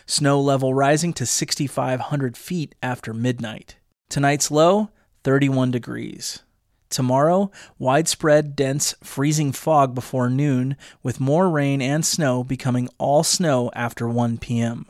Snow 0.07 0.41
level 0.41 0.75
rising 0.75 1.13
to 1.15 1.27
6,500 1.27 2.37
feet 2.37 2.75
after 2.83 3.13
midnight. 3.13 3.77
Tonight's 4.09 4.51
low, 4.51 4.91
31 5.25 5.71
degrees. 5.71 6.43
Tomorrow, 6.91 7.51
widespread 7.79 8.57
dense 8.57 8.95
freezing 9.03 9.53
fog 9.53 9.95
before 9.95 10.31
noon, 10.31 10.77
with 11.03 11.21
more 11.21 11.51
rain 11.51 11.83
and 11.83 12.05
snow 12.05 12.43
becoming 12.43 12.89
all 12.99 13.23
snow 13.23 13.71
after 13.75 14.09
1 14.09 14.39
p.m. 14.39 14.87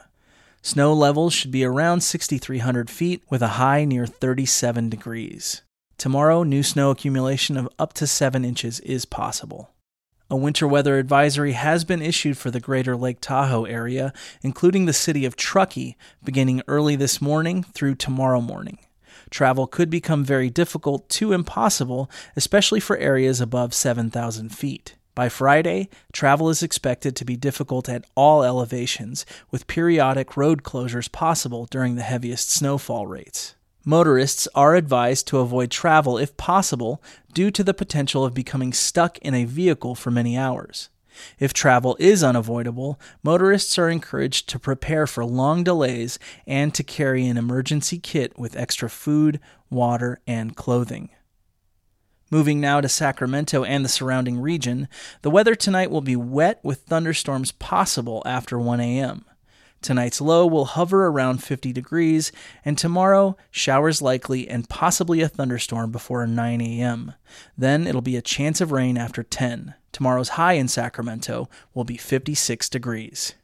Snow 0.63 0.93
levels 0.93 1.33
should 1.33 1.51
be 1.51 1.65
around 1.65 2.03
6,300 2.03 2.91
feet 2.91 3.23
with 3.31 3.43
a 3.43 3.59
high 3.59 3.85
near 3.85 4.07
37 4.07 4.89
degrees. 4.89 5.63
Tomorrow, 5.97 6.45
new 6.45 6.63
snow 6.63 6.91
accumulation 6.91 7.57
of 7.57 7.69
up 7.79 7.93
to 7.95 8.07
7 8.07 8.45
inches 8.45 8.79
is 8.81 9.05
possible. 9.05 9.71
A 10.31 10.37
winter 10.37 10.69
weather 10.69 10.99
advisory 10.99 11.53
has 11.53 11.87
been 11.87 12.03
issued 12.03 12.37
for 12.37 12.51
the 12.51 12.61
greater 12.61 12.95
Lake 12.95 13.17
Tahoe 13.19 13.65
area, 13.65 14.13
including 14.43 14.85
the 14.85 14.93
city 14.93 15.25
of 15.25 15.37
Truckee, 15.37 15.97
beginning 16.23 16.61
early 16.69 16.97
this 16.97 17.23
morning 17.23 17.63
through 17.63 17.95
tomorrow 17.95 18.43
morning. 18.43 18.79
Travel 19.31 19.67
could 19.67 19.89
become 19.89 20.25
very 20.25 20.51
difficult 20.51 21.09
to 21.09 21.33
impossible, 21.33 22.11
especially 22.37 22.79
for 22.79 22.99
areas 22.99 23.41
above 23.41 23.73
7,000 23.73 24.51
feet. 24.51 24.97
By 25.15 25.31
Friday, 25.31 25.89
travel 26.13 26.51
is 26.51 26.63
expected 26.63 27.17
to 27.17 27.25
be 27.25 27.37
difficult 27.37 27.89
at 27.89 28.05
all 28.15 28.45
elevations, 28.45 29.25
with 29.51 29.67
periodic 29.67 30.37
road 30.37 30.63
closures 30.63 31.11
possible 31.11 31.65
during 31.71 31.95
the 31.95 32.03
heaviest 32.03 32.51
snowfall 32.51 33.07
rates. 33.07 33.55
Motorists 33.89 34.47
are 34.55 34.75
advised 34.75 35.27
to 35.29 35.39
avoid 35.39 35.71
travel 35.71 36.19
if 36.19 36.37
possible 36.37 37.03
due 37.33 37.51
to 37.51 37.65
the 37.65 37.73
potential 37.73 38.23
of 38.23 38.35
becoming 38.35 38.75
stuck 38.75 39.17
in 39.21 39.33
a 39.33 39.47
vehicle 39.47 39.95
for 39.95 40.11
many 40.11 40.37
hours. 40.37 40.91
If 41.39 41.55
travel 41.55 41.97
is 41.99 42.23
unavoidable, 42.23 43.01
motorists 43.23 43.79
are 43.79 43.89
encouraged 43.89 44.47
to 44.51 44.59
prepare 44.59 45.07
for 45.07 45.25
long 45.25 45.65
delays 45.65 46.19
and 46.47 46.75
to 46.75 46.83
carry 46.83 47.27
an 47.27 47.39
emergency 47.39 47.99
kit 47.99 48.39
with 48.39 48.59
extra 48.59 48.91
food, 48.91 49.41
water, 49.71 50.21
and 50.27 50.55
clothing. 50.55 51.09
Moving 52.31 52.61
now 52.61 52.83
to 52.83 52.91
Sacramento 52.91 53.65
and 53.65 53.87
the 53.87 53.89
surrounding 53.89 54.39
region, 54.39 54.89
the 55.23 55.31
weather 55.31 55.55
tonight 55.55 55.91
will 55.91 56.03
be 56.03 56.15
wet 56.15 56.61
with 56.63 56.83
thunderstorms 56.83 57.53
possible 57.53 58.23
after 58.27 58.59
1 58.59 58.81
a.m. 58.81 59.25
Tonight's 59.81 60.21
low 60.21 60.47
will 60.47 60.65
hover 60.65 61.07
around 61.07 61.43
50 61.43 61.73
degrees, 61.73 62.33
and 62.65 62.77
tomorrow, 62.77 63.37
showers 63.51 64.03
likely 64.03 64.49
and 64.49 64.69
possibly 64.69 65.21
a 65.21 65.29
thunderstorm 65.29 65.93
before 65.93 66.27
9 66.27 66.61
a.m. 66.61 67.15
Then 67.57 67.87
it'll 67.87 68.01
be 68.01 68.17
a 68.17 68.23
chance 68.23 68.61
of 68.61 68.73
rain 68.73 68.99
after 68.99 69.23
10. 69.23 69.75
Tomorrow's 69.93 70.31
high 70.31 70.55
in 70.55 70.69
Sacramento 70.69 71.49
will 71.75 71.85
be 71.85 71.97
56 71.97 72.69
degrees. 72.69 73.35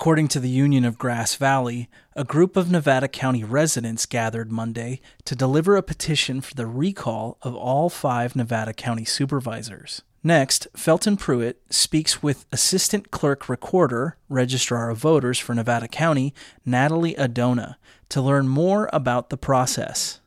According 0.00 0.28
to 0.28 0.38
the 0.38 0.48
Union 0.48 0.84
of 0.84 0.96
Grass 0.96 1.34
Valley, 1.34 1.88
a 2.14 2.22
group 2.22 2.56
of 2.56 2.70
Nevada 2.70 3.08
County 3.08 3.42
residents 3.42 4.06
gathered 4.06 4.52
Monday 4.52 5.00
to 5.24 5.34
deliver 5.34 5.74
a 5.74 5.82
petition 5.82 6.40
for 6.40 6.54
the 6.54 6.68
recall 6.68 7.36
of 7.42 7.56
all 7.56 7.90
five 7.90 8.36
Nevada 8.36 8.72
County 8.72 9.04
supervisors. 9.04 10.02
Next, 10.22 10.68
Felton 10.76 11.16
Pruitt 11.16 11.60
speaks 11.68 12.22
with 12.22 12.46
Assistant 12.52 13.10
Clerk 13.10 13.48
Recorder, 13.48 14.16
Registrar 14.28 14.88
of 14.88 14.98
Voters 14.98 15.40
for 15.40 15.52
Nevada 15.52 15.88
County, 15.88 16.32
Natalie 16.64 17.16
Adona, 17.16 17.74
to 18.10 18.22
learn 18.22 18.46
more 18.46 18.88
about 18.92 19.30
the 19.30 19.36
process. 19.36 20.20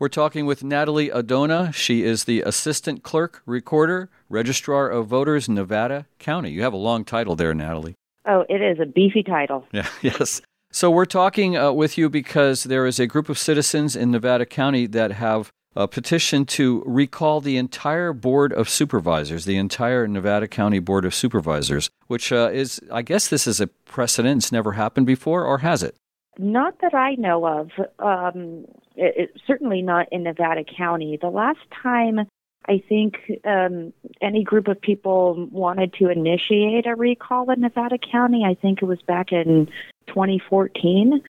We're 0.00 0.08
talking 0.08 0.46
with 0.46 0.64
Natalie 0.64 1.10
Adona. 1.10 1.72
She 1.72 2.02
is 2.02 2.24
the 2.24 2.40
Assistant 2.40 3.04
Clerk 3.04 3.40
Recorder, 3.46 4.10
Registrar 4.28 4.88
of 4.90 5.06
Voters, 5.06 5.48
Nevada 5.48 6.06
County. 6.18 6.50
You 6.50 6.62
have 6.62 6.72
a 6.72 6.76
long 6.76 7.04
title 7.04 7.36
there, 7.36 7.54
Natalie. 7.54 7.94
Oh, 8.26 8.44
it 8.48 8.62
is 8.62 8.78
a 8.80 8.86
beefy 8.86 9.22
title. 9.22 9.66
Yeah, 9.72 9.88
yes. 10.02 10.40
So 10.70 10.90
we're 10.90 11.04
talking 11.04 11.56
uh, 11.56 11.72
with 11.72 11.98
you 11.98 12.08
because 12.08 12.64
there 12.64 12.86
is 12.86 12.98
a 12.98 13.06
group 13.06 13.28
of 13.28 13.38
citizens 13.38 13.94
in 13.94 14.10
Nevada 14.10 14.46
County 14.46 14.86
that 14.86 15.12
have 15.12 15.52
a 15.74 15.88
petition 15.88 16.44
to 16.44 16.82
recall 16.86 17.40
the 17.40 17.56
entire 17.56 18.12
Board 18.12 18.52
of 18.52 18.68
Supervisors, 18.68 19.44
the 19.44 19.56
entire 19.56 20.06
Nevada 20.06 20.48
County 20.48 20.78
Board 20.78 21.04
of 21.04 21.14
Supervisors, 21.14 21.90
which 22.06 22.32
uh, 22.32 22.50
is, 22.52 22.80
I 22.90 23.02
guess 23.02 23.28
this 23.28 23.46
is 23.46 23.60
a 23.60 23.66
precedent. 23.66 24.44
It's 24.44 24.52
never 24.52 24.72
happened 24.72 25.06
before, 25.06 25.44
or 25.44 25.58
has 25.58 25.82
it? 25.82 25.96
Not 26.38 26.80
that 26.80 26.94
I 26.94 27.14
know 27.16 27.46
of. 27.46 27.70
Um, 27.98 28.64
it, 28.96 29.30
it, 29.34 29.40
certainly 29.46 29.82
not 29.82 30.06
in 30.10 30.22
Nevada 30.22 30.64
County. 30.64 31.18
The 31.20 31.28
last 31.28 31.60
time 31.82 32.26
I 32.66 32.82
think 32.88 33.16
um, 33.44 33.92
any 34.20 34.44
group 34.44 34.68
of 34.68 34.80
people 34.80 35.48
wanted 35.50 35.94
to 35.94 36.08
initiate 36.08 36.86
a 36.86 36.94
recall 36.94 37.50
in 37.50 37.60
Nevada 37.60 37.98
County. 37.98 38.44
I 38.44 38.54
think 38.54 38.82
it 38.82 38.86
was 38.86 39.02
back 39.02 39.32
in 39.32 39.68
2014. 40.08 41.22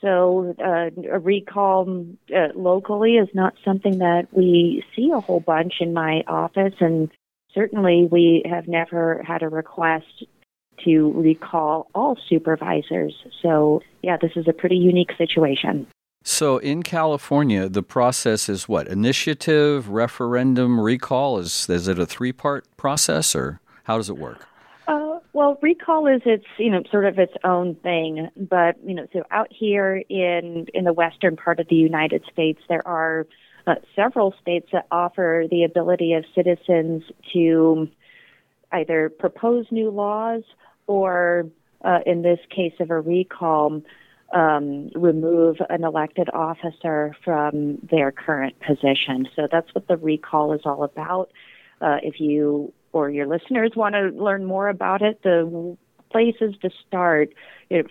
So 0.00 0.54
uh, 0.58 0.90
a 1.12 1.18
recall 1.20 2.06
uh, 2.34 2.48
locally 2.56 3.12
is 3.12 3.28
not 3.34 3.54
something 3.64 3.98
that 3.98 4.26
we 4.32 4.84
see 4.96 5.10
a 5.14 5.20
whole 5.20 5.38
bunch 5.38 5.74
in 5.80 5.94
my 5.94 6.24
office, 6.26 6.74
and 6.80 7.08
certainly 7.54 8.08
we 8.10 8.42
have 8.50 8.66
never 8.66 9.22
had 9.22 9.44
a 9.44 9.48
request 9.48 10.24
to 10.84 11.12
recall 11.12 11.86
all 11.94 12.18
supervisors. 12.28 13.14
So 13.42 13.82
yeah, 14.02 14.16
this 14.16 14.32
is 14.34 14.48
a 14.48 14.52
pretty 14.52 14.76
unique 14.76 15.12
situation. 15.16 15.86
So 16.24 16.58
in 16.58 16.82
California, 16.82 17.68
the 17.68 17.82
process 17.82 18.48
is 18.48 18.68
what? 18.68 18.86
Initiative, 18.86 19.88
referendum, 19.88 20.80
recall? 20.80 21.38
Is 21.38 21.68
is 21.68 21.88
it 21.88 21.98
a 21.98 22.06
three 22.06 22.32
part 22.32 22.64
process, 22.76 23.34
or 23.34 23.60
how 23.84 23.96
does 23.96 24.08
it 24.08 24.18
work? 24.18 24.46
Uh, 24.86 25.18
well, 25.32 25.58
recall 25.62 26.06
is 26.06 26.22
its 26.24 26.46
you 26.58 26.70
know 26.70 26.82
sort 26.90 27.06
of 27.06 27.18
its 27.18 27.34
own 27.44 27.74
thing, 27.76 28.28
but 28.36 28.76
you 28.84 28.94
know 28.94 29.06
so 29.12 29.22
out 29.30 29.48
here 29.50 30.02
in 30.08 30.66
in 30.74 30.84
the 30.84 30.92
western 30.92 31.36
part 31.36 31.58
of 31.58 31.68
the 31.68 31.76
United 31.76 32.24
States, 32.32 32.60
there 32.68 32.86
are 32.86 33.26
uh, 33.66 33.76
several 33.94 34.34
states 34.40 34.68
that 34.72 34.86
offer 34.90 35.46
the 35.50 35.64
ability 35.64 36.14
of 36.14 36.24
citizens 36.34 37.02
to 37.32 37.88
either 38.72 39.08
propose 39.08 39.66
new 39.70 39.90
laws 39.90 40.42
or, 40.86 41.46
uh, 41.84 42.00
in 42.06 42.22
this 42.22 42.40
case 42.50 42.72
of 42.80 42.90
a 42.90 43.00
recall, 43.00 43.82
um, 44.32 44.90
remove 44.94 45.58
an 45.68 45.84
elected 45.84 46.28
officer 46.32 47.14
from 47.24 47.78
their 47.90 48.10
current 48.12 48.58
position. 48.60 49.28
So 49.36 49.46
that's 49.50 49.74
what 49.74 49.88
the 49.88 49.96
recall 49.96 50.52
is 50.52 50.62
all 50.64 50.84
about. 50.84 51.30
Uh, 51.80 51.98
if 52.02 52.20
you 52.20 52.72
or 52.92 53.10
your 53.10 53.26
listeners 53.26 53.72
want 53.74 53.94
to 53.94 54.08
learn 54.08 54.44
more 54.44 54.68
about 54.68 55.02
it, 55.02 55.22
the 55.22 55.76
places 56.10 56.54
to 56.62 56.70
start 56.86 57.30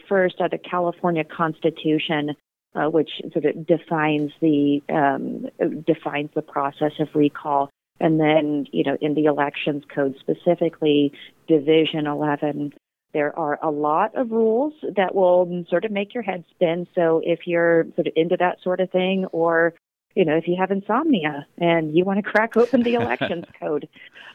first 0.07 0.35
are 0.39 0.49
the 0.49 0.57
California 0.57 1.23
Constitution, 1.23 2.35
uh, 2.75 2.85
which 2.89 3.09
sort 3.33 3.45
of 3.45 3.65
defines 3.65 4.31
the 4.39 4.81
um, 4.89 5.47
defines 5.85 6.29
the 6.35 6.41
process 6.41 6.93
of 6.99 7.09
recall, 7.15 7.69
and 7.99 8.19
then 8.19 8.67
you 8.71 8.83
know 8.83 8.97
in 9.01 9.15
the 9.15 9.25
elections 9.25 9.83
code 9.93 10.15
specifically, 10.19 11.11
Division 11.47 12.07
11 12.07 12.73
there 13.13 13.37
are 13.37 13.59
a 13.61 13.69
lot 13.69 14.15
of 14.15 14.31
rules 14.31 14.73
that 14.95 15.13
will 15.13 15.65
sort 15.69 15.85
of 15.85 15.91
make 15.91 16.13
your 16.13 16.23
head 16.23 16.43
spin. 16.51 16.87
So 16.95 17.21
if 17.23 17.45
you're 17.45 17.85
sort 17.95 18.07
of 18.07 18.13
into 18.15 18.37
that 18.37 18.61
sort 18.61 18.79
of 18.79 18.91
thing, 18.91 19.25
or 19.31 19.73
you 20.15 20.25
know, 20.25 20.35
if 20.35 20.47
you 20.47 20.55
have 20.59 20.71
insomnia 20.71 21.47
and 21.57 21.95
you 21.95 22.03
want 22.03 22.23
to 22.23 22.29
crack 22.29 22.57
open 22.57 22.83
the 22.83 22.95
elections 22.95 23.45
code, 23.59 23.87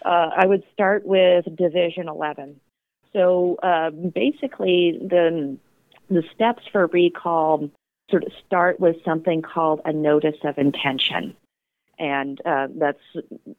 uh, 0.04 0.30
I 0.36 0.46
would 0.46 0.64
start 0.72 1.06
with 1.06 1.44
Division 1.54 2.08
11. 2.08 2.60
So 3.12 3.56
uh, 3.62 3.90
basically, 3.90 4.98
the 5.00 5.56
the 6.08 6.22
steps 6.34 6.62
for 6.70 6.86
recall 6.86 7.70
sort 8.10 8.24
of 8.24 8.32
start 8.46 8.78
with 8.78 8.96
something 9.04 9.42
called 9.42 9.80
a 9.84 9.92
notice 9.92 10.36
of 10.44 10.58
intention. 10.58 11.36
And 11.98 12.40
uh, 12.44 12.68
that's 12.76 13.00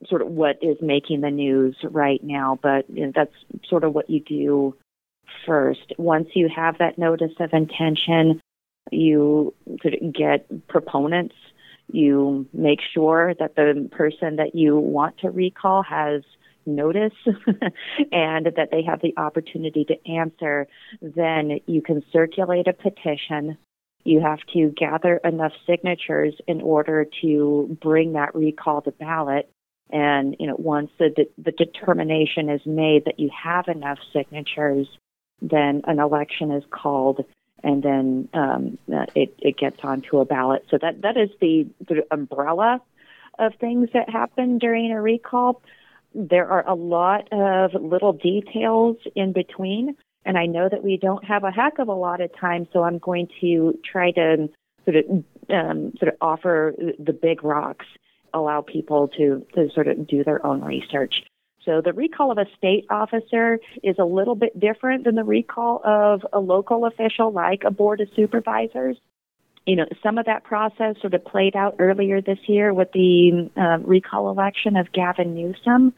sort 0.08 0.22
of 0.22 0.30
what 0.30 0.58
is 0.62 0.78
making 0.80 1.22
the 1.22 1.32
news 1.32 1.76
right 1.84 2.24
now. 2.24 2.58
But 2.62 2.90
you 2.90 3.08
know, 3.08 3.12
that's 3.14 3.34
sort 3.68 3.84
of 3.84 3.94
what 3.94 4.10
you 4.10 4.20
do 4.20 4.76
first. 5.46 5.94
Once 5.98 6.30
you 6.34 6.50
have 6.54 6.78
that 6.80 6.98
notice 6.98 7.34
of 7.40 7.52
intention, 7.54 8.42
you 8.92 9.54
get 10.14 10.68
proponents. 10.68 11.36
You 11.92 12.48
make 12.54 12.80
sure 12.94 13.34
that 13.40 13.56
the 13.56 13.90
person 13.92 14.38
that 14.38 14.56
you 14.56 14.78
want 14.78 15.20
to 15.20 15.30
recall 15.30 15.84
has 15.84 16.24
notice 16.66 17.14
and 18.12 18.46
that 18.46 18.70
they 18.72 18.84
have 18.84 19.02
the 19.02 19.14
opportunity 19.18 19.86
to 19.86 20.12
answer. 20.12 20.68
Then 21.02 21.60
you 21.66 21.82
can 21.82 22.04
circulate 22.12 22.68
a 22.68 22.74
petition. 22.74 23.58
You 24.04 24.22
have 24.22 24.40
to 24.54 24.74
gather 24.78 25.18
enough 25.24 25.54
signatures 25.66 26.36
in 26.48 26.62
order 26.62 27.06
to 27.22 27.78
bring 27.82 28.14
that 28.14 28.36
recall 28.36 28.82
to 28.82 28.92
ballot. 28.92 29.50
And 29.90 30.36
you 30.40 30.48
know, 30.48 30.56
once 30.58 30.92
the 31.00 31.28
the 31.38 31.52
determination 31.52 32.50
is 32.50 32.62
made 32.66 33.06
that 33.06 33.20
you 33.20 33.30
have 33.44 33.70
enough 33.70 34.00
signatures, 34.12 34.88
then 35.42 35.82
an 35.86 36.00
election 36.00 36.52
is 36.52 36.64
called 36.72 37.24
and 37.64 37.84
then 37.84 38.30
um, 38.34 38.78
uh, 38.94 39.06
it, 39.16 39.34
it 39.40 39.58
gets 39.58 39.78
onto 39.84 40.20
a 40.20 40.26
ballot. 40.26 40.66
So 40.70 40.78
that, 40.82 41.02
that 41.02 41.18
is 41.18 41.30
the, 41.42 41.68
the 41.88 42.06
umbrella 42.12 42.82
of 43.40 43.54
things 43.60 43.90
that 43.94 44.10
happen 44.10 44.58
during 44.58 44.92
a 44.92 45.02
recall. 45.02 45.62
There 46.14 46.48
are 46.48 46.68
a 46.68 46.74
lot 46.74 47.28
of 47.32 47.74
little 47.74 48.14
details 48.14 48.98
in 49.16 49.34
between, 49.34 49.96
and 50.26 50.38
I 50.38 50.46
know 50.46 50.70
that 50.70 50.84
we 50.84 50.98
don't 50.98 51.24
have 51.26 51.44
a 51.44 51.52
heck 51.52 51.80
of 51.80 51.88
a 51.88 51.94
lot 51.94 52.22
of 52.22 52.36
time, 52.36 52.68
so 52.74 52.84
I'm 52.84 52.98
going 52.98 53.28
to 53.42 53.78
try 53.84 54.12
to 54.12 54.50
sort 54.86 54.98
of 54.98 55.24
um, 55.50 55.94
sort 56.00 56.14
of 56.14 56.18
offer 56.22 56.74
the 57.00 57.14
big 57.14 57.44
rocks, 57.44 57.86
allow 58.34 58.62
people 58.62 59.08
to, 59.10 59.46
to 59.56 59.70
sort 59.74 59.88
of 59.88 60.08
do 60.08 60.24
their 60.24 60.46
own 60.46 60.64
research. 60.64 61.24
So 61.68 61.82
the 61.82 61.92
recall 61.92 62.32
of 62.32 62.38
a 62.38 62.46
state 62.58 62.86
officer 62.90 63.60
is 63.84 63.98
a 64.00 64.06
little 64.06 64.36
bit 64.36 64.58
different 64.58 65.04
than 65.04 65.16
the 65.16 65.26
recall 65.26 65.82
of 65.84 66.26
a 66.32 66.40
local 66.40 66.86
official 66.86 67.32
like 67.32 67.64
a 67.66 67.72
board 67.72 68.00
of 68.00 68.08
supervisors. 68.16 68.98
You 69.66 69.76
know, 69.76 69.86
some 70.02 70.18
of 70.18 70.28
that 70.28 70.46
process 70.46 70.96
sort 71.02 71.14
of 71.14 71.26
played 71.26 71.58
out 71.58 71.76
earlier 71.78 72.22
this 72.22 72.40
year 72.48 72.74
with 72.74 72.94
the 72.94 73.52
uh, 73.58 73.80
recall 73.86 74.32
election 74.32 74.78
of 74.78 74.94
Gavin 74.94 75.36
Newsom. 75.36 75.94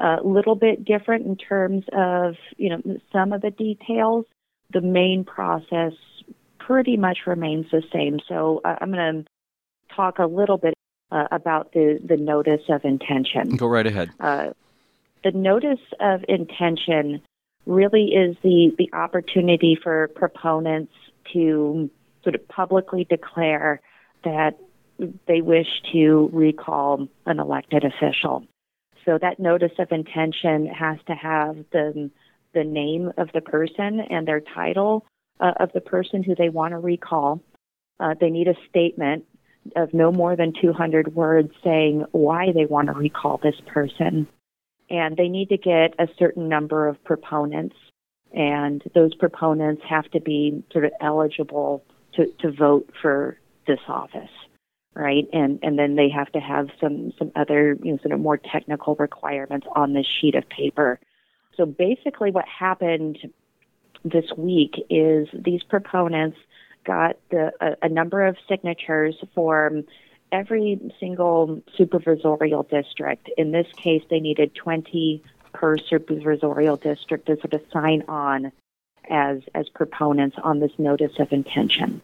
A 0.00 0.16
little 0.24 0.56
bit 0.56 0.84
different 0.84 1.24
in 1.24 1.36
terms 1.36 1.84
of, 1.92 2.34
you 2.56 2.70
know, 2.70 2.82
some 3.12 3.32
of 3.32 3.40
the 3.40 3.52
details. 3.52 4.26
The 4.72 4.80
main 4.80 5.22
process 5.22 5.92
pretty 6.58 6.96
much 6.96 7.18
remains 7.24 7.66
the 7.70 7.84
same. 7.92 8.18
So 8.28 8.60
uh, 8.64 8.74
I'm 8.80 8.90
going 8.90 9.22
to 9.22 9.94
talk 9.94 10.18
a 10.18 10.26
little 10.26 10.58
bit 10.58 10.74
uh, 11.12 11.28
about 11.30 11.72
the, 11.72 12.00
the 12.04 12.16
notice 12.16 12.62
of 12.68 12.84
intention. 12.84 13.50
Go 13.54 13.68
right 13.68 13.86
ahead. 13.86 14.10
Uh, 14.18 14.50
the 15.24 15.32
notice 15.32 15.80
of 16.00 16.24
intention 16.28 17.22
really 17.66 18.12
is 18.14 18.36
the, 18.42 18.72
the 18.78 18.90
opportunity 18.92 19.76
for 19.82 20.08
proponents 20.14 20.92
to 21.32 21.90
sort 22.22 22.34
of 22.34 22.46
publicly 22.48 23.06
declare 23.08 23.80
that 24.22 24.58
they 25.26 25.40
wish 25.40 25.66
to 25.92 26.30
recall 26.32 27.08
an 27.26 27.40
elected 27.40 27.84
official. 27.84 28.46
So 29.04 29.18
that 29.20 29.40
notice 29.40 29.72
of 29.78 29.90
intention 29.90 30.66
has 30.66 30.98
to 31.06 31.14
have 31.14 31.56
the 31.72 32.10
the 32.54 32.62
name 32.62 33.10
of 33.18 33.28
the 33.34 33.40
person 33.40 33.98
and 33.98 34.28
their 34.28 34.40
title 34.40 35.04
uh, 35.40 35.54
of 35.58 35.72
the 35.72 35.80
person 35.80 36.22
who 36.22 36.36
they 36.36 36.50
want 36.50 36.70
to 36.70 36.78
recall. 36.78 37.40
Uh, 37.98 38.14
they 38.20 38.30
need 38.30 38.46
a 38.46 38.54
statement 38.70 39.24
of 39.74 39.92
no 39.92 40.12
more 40.12 40.36
than 40.36 40.52
200 40.62 41.16
words 41.16 41.50
saying 41.64 42.04
why 42.12 42.52
they 42.54 42.64
want 42.64 42.86
to 42.86 42.92
recall 42.92 43.40
this 43.42 43.56
person 43.66 44.28
and 44.90 45.16
they 45.16 45.28
need 45.28 45.48
to 45.50 45.56
get 45.56 45.94
a 45.98 46.08
certain 46.18 46.48
number 46.48 46.88
of 46.88 47.02
proponents, 47.04 47.76
and 48.32 48.82
those 48.94 49.14
proponents 49.14 49.82
have 49.88 50.10
to 50.10 50.20
be 50.20 50.62
sort 50.72 50.84
of 50.84 50.92
eligible 51.00 51.84
to, 52.14 52.26
to 52.40 52.50
vote 52.50 52.90
for 53.00 53.38
this 53.66 53.80
office, 53.88 54.30
right? 54.94 55.26
And 55.32 55.58
and 55.62 55.78
then 55.78 55.96
they 55.96 56.08
have 56.10 56.30
to 56.32 56.40
have 56.40 56.68
some 56.80 57.12
some 57.18 57.32
other 57.34 57.76
you 57.82 57.92
know 57.92 57.98
sort 57.98 58.12
of 58.12 58.20
more 58.20 58.36
technical 58.36 58.94
requirements 58.96 59.66
on 59.74 59.92
this 59.92 60.06
sheet 60.06 60.34
of 60.34 60.48
paper. 60.48 61.00
So 61.56 61.66
basically, 61.66 62.30
what 62.30 62.46
happened 62.46 63.18
this 64.04 64.26
week 64.36 64.74
is 64.90 65.28
these 65.32 65.62
proponents 65.62 66.36
got 66.84 67.16
the, 67.30 67.52
a, 67.60 67.86
a 67.86 67.88
number 67.88 68.26
of 68.26 68.36
signatures 68.48 69.16
for 69.34 69.82
every 70.34 70.80
single 70.98 71.62
supervisorial 71.78 72.68
district. 72.68 73.30
In 73.38 73.52
this 73.52 73.68
case, 73.76 74.02
they 74.10 74.18
needed 74.18 74.54
20 74.54 75.22
per 75.52 75.78
supervisorial 75.78 76.80
district 76.82 77.26
to 77.26 77.36
sort 77.36 77.54
of 77.54 77.62
sign 77.72 78.02
on 78.08 78.50
as 79.08 79.42
as 79.54 79.68
proponents 79.68 80.36
on 80.42 80.58
this 80.58 80.72
notice 80.76 81.12
of 81.20 81.32
intention. 81.32 82.02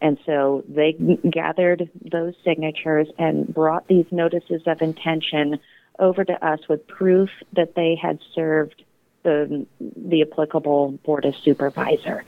And 0.00 0.18
so 0.24 0.62
they 0.68 0.92
gathered 0.92 1.90
those 2.00 2.34
signatures 2.44 3.08
and 3.18 3.52
brought 3.52 3.88
these 3.88 4.06
notices 4.10 4.62
of 4.66 4.80
intention 4.80 5.58
over 5.98 6.24
to 6.24 6.46
us 6.46 6.60
with 6.68 6.86
proof 6.86 7.30
that 7.54 7.74
they 7.74 7.96
had 8.00 8.20
served 8.34 8.84
the 9.24 9.66
the 9.80 10.22
applicable 10.22 10.92
board 11.04 11.24
of 11.24 11.34
supervisor. 11.36 12.24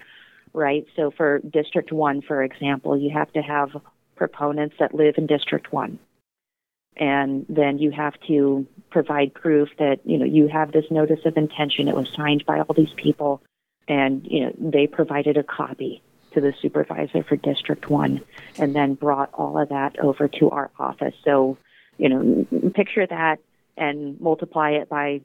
Right? 0.53 0.87
So 0.97 1.13
for 1.13 1.39
district 1.39 1.93
1 1.93 2.23
for 2.23 2.43
example, 2.43 2.99
you 2.99 3.11
have 3.11 3.33
to 3.35 3.43
have 3.43 3.77
proponents 4.17 4.77
that 4.79 4.95
live 4.95 5.15
in 5.19 5.27
District 5.27 5.73
1. 5.73 5.99
And 6.97 7.45
then 7.49 7.79
you 7.79 7.91
have 7.91 8.15
to 8.29 8.67
provide 8.91 9.35
proof 9.35 9.69
that, 9.79 10.01
you 10.05 10.17
know, 10.17 10.25
you 10.25 10.47
have 10.49 10.73
this 10.73 10.85
notice 10.91 11.21
of 11.25 11.37
intention. 11.37 11.89
It 11.89 11.97
was 11.97 12.09
signed 12.15 12.47
by 12.47 12.61
all 12.61 12.75
these 12.75 12.93
people 12.97 13.43
and, 13.89 14.27
you 14.27 14.45
know, 14.45 14.53
they 14.59 14.87
provided 14.87 15.37
a 15.37 15.43
copy 15.43 16.03
to 16.33 16.41
the 16.41 16.55
supervisor 16.61 17.23
for 17.23 17.37
District 17.37 17.89
1 17.91 18.21
and 18.59 18.75
then 18.75 18.95
brought 18.95 19.33
all 19.35 19.59
of 19.59 19.69
that 19.71 19.99
over 19.99 20.29
to 20.29 20.51
our 20.51 20.71
office. 20.79 21.15
So, 21.25 21.59
you 21.99 22.09
know, 22.09 22.71
picture 22.71 23.07
that 23.07 23.41
and 23.77 24.21
multiply 24.21 24.71
it 24.71 24.89
by 24.89 25.21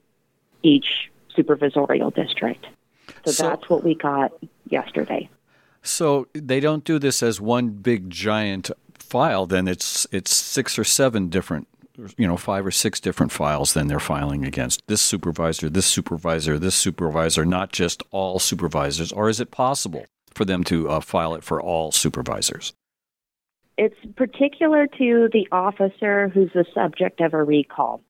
each 0.63 1.11
supervisorial 1.37 2.13
district. 2.13 2.65
So, 3.25 3.31
so 3.31 3.49
that's 3.49 3.69
what 3.69 3.83
we 3.83 3.95
got 3.95 4.31
yesterday. 4.67 5.29
So 5.81 6.27
they 6.33 6.59
don't 6.59 6.83
do 6.83 6.99
this 6.99 7.23
as 7.23 7.39
one 7.39 7.69
big 7.69 8.09
giant 8.09 8.69
file. 8.97 9.45
Then 9.45 9.67
it's 9.67 10.07
it's 10.11 10.35
six 10.35 10.77
or 10.77 10.83
seven 10.83 11.29
different, 11.29 11.67
you 12.17 12.27
know, 12.27 12.37
five 12.37 12.65
or 12.65 12.71
six 12.71 12.99
different 12.99 13.31
files. 13.31 13.73
Then 13.73 13.87
they're 13.87 13.99
filing 13.99 14.45
against 14.45 14.85
this 14.87 15.01
supervisor, 15.01 15.69
this 15.69 15.85
supervisor, 15.85 16.59
this 16.59 16.75
supervisor, 16.75 17.45
not 17.45 17.71
just 17.71 18.03
all 18.11 18.39
supervisors. 18.39 19.11
Or 19.11 19.29
is 19.29 19.39
it 19.39 19.51
possible 19.51 20.05
for 20.33 20.45
them 20.45 20.63
to 20.65 20.89
uh, 20.89 20.99
file 20.99 21.33
it 21.35 21.43
for 21.43 21.61
all 21.61 21.91
supervisors? 21.91 22.73
It's 23.77 23.95
particular 24.17 24.87
to 24.87 25.29
the 25.31 25.47
officer 25.51 26.27
who's 26.27 26.51
the 26.53 26.65
subject 26.73 27.21
of 27.21 27.33
a 27.33 27.43
recall. 27.43 28.03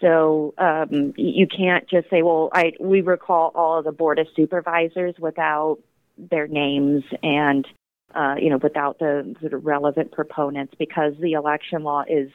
So 0.00 0.52
um, 0.58 1.14
you 1.16 1.46
can't 1.46 1.88
just 1.88 2.10
say, 2.10 2.20
"Well, 2.20 2.50
I 2.52 2.72
we 2.78 3.00
recall 3.00 3.50
all 3.54 3.78
of 3.78 3.84
the 3.84 3.92
board 3.92 4.18
of 4.18 4.26
supervisors" 4.36 5.14
without 5.18 5.78
their 6.16 6.46
names 6.46 7.04
and 7.22 7.66
uh, 8.14 8.36
you 8.38 8.50
know 8.50 8.58
without 8.62 8.98
the 8.98 9.34
sort 9.40 9.54
of 9.54 9.64
relevant 9.64 10.12
proponents 10.12 10.74
because 10.78 11.14
the 11.20 11.32
election 11.32 11.82
law 11.82 12.04
is 12.08 12.30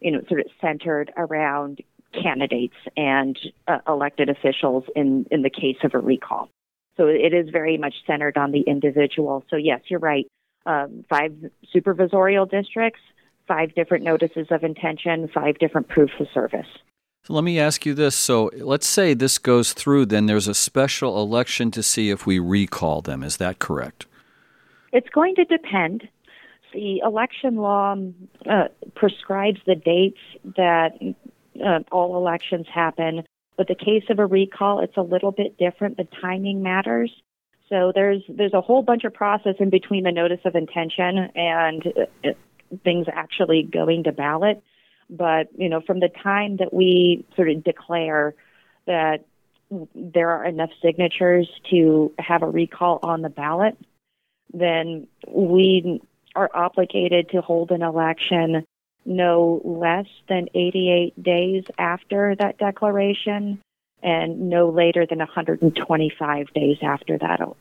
you 0.00 0.10
know 0.10 0.20
sort 0.28 0.40
of 0.40 0.46
centered 0.60 1.12
around 1.16 1.80
candidates 2.12 2.76
and 2.96 3.38
uh, 3.66 3.78
elected 3.88 4.28
officials 4.28 4.84
in 4.94 5.26
in 5.30 5.42
the 5.42 5.50
case 5.50 5.78
of 5.82 5.94
a 5.94 5.98
recall. 5.98 6.48
So 6.96 7.08
it 7.08 7.34
is 7.34 7.50
very 7.50 7.76
much 7.76 7.94
centered 8.06 8.36
on 8.36 8.52
the 8.52 8.60
individual. 8.60 9.44
So, 9.50 9.56
yes, 9.56 9.80
you're 9.88 10.00
right. 10.00 10.26
Um, 10.66 11.04
five 11.08 11.32
supervisorial 11.74 12.48
districts, 12.48 13.00
five 13.46 13.74
different 13.74 14.04
notices 14.04 14.46
of 14.50 14.62
intention, 14.62 15.28
five 15.34 15.58
different 15.58 15.88
proofs 15.88 16.14
of 16.20 16.26
service. 16.32 16.66
So 17.24 17.32
let 17.32 17.42
me 17.42 17.58
ask 17.58 17.86
you 17.86 17.94
this. 17.94 18.14
So 18.14 18.50
let's 18.54 18.86
say 18.86 19.14
this 19.14 19.38
goes 19.38 19.72
through, 19.72 20.06
then 20.06 20.26
there's 20.26 20.46
a 20.46 20.54
special 20.54 21.22
election 21.22 21.70
to 21.70 21.82
see 21.82 22.10
if 22.10 22.26
we 22.26 22.38
recall 22.38 23.00
them. 23.00 23.22
Is 23.22 23.38
that 23.38 23.58
correct? 23.58 24.04
It's 24.92 25.08
going 25.08 25.34
to 25.36 25.44
depend. 25.44 26.06
The 26.74 26.98
election 26.98 27.56
law 27.56 27.96
uh, 28.48 28.68
prescribes 28.94 29.58
the 29.66 29.74
dates 29.74 30.18
that 30.56 30.98
uh, 31.64 31.78
all 31.90 32.16
elections 32.16 32.66
happen. 32.72 33.22
But 33.56 33.68
the 33.68 33.74
case 33.74 34.04
of 34.10 34.18
a 34.18 34.26
recall, 34.26 34.80
it's 34.80 34.96
a 34.98 35.02
little 35.02 35.32
bit 35.32 35.56
different. 35.56 35.96
The 35.96 36.08
timing 36.20 36.62
matters. 36.62 37.10
So 37.70 37.92
there's 37.94 38.22
there's 38.28 38.52
a 38.52 38.60
whole 38.60 38.82
bunch 38.82 39.04
of 39.04 39.14
process 39.14 39.54
in 39.60 39.70
between 39.70 40.04
the 40.04 40.12
notice 40.12 40.40
of 40.44 40.54
intention 40.54 41.30
and 41.34 41.86
uh, 41.86 42.30
things 42.82 43.06
actually 43.10 43.62
going 43.62 44.04
to 44.04 44.12
ballot. 44.12 44.62
But 45.10 45.48
you 45.56 45.68
know, 45.68 45.80
from 45.80 46.00
the 46.00 46.08
time 46.08 46.56
that 46.56 46.72
we 46.72 47.24
sort 47.36 47.50
of 47.50 47.64
declare 47.64 48.34
that 48.86 49.24
there 49.94 50.30
are 50.30 50.44
enough 50.44 50.70
signatures 50.82 51.48
to 51.70 52.12
have 52.18 52.42
a 52.42 52.48
recall 52.48 53.00
on 53.02 53.22
the 53.22 53.28
ballot, 53.28 53.76
then 54.52 55.08
we 55.28 56.00
are 56.36 56.50
obligated 56.54 57.30
to 57.30 57.40
hold 57.40 57.70
an 57.70 57.82
election 57.82 58.66
no 59.04 59.60
less 59.64 60.06
than 60.28 60.48
88 60.54 61.22
days 61.22 61.64
after 61.78 62.34
that 62.36 62.58
declaration 62.58 63.60
and 64.02 64.48
no 64.48 64.68
later 64.68 65.06
than 65.06 65.18
125 65.18 66.52
days 66.54 66.78
after 66.82 67.18
that 67.18 67.40
uh, 67.40 67.54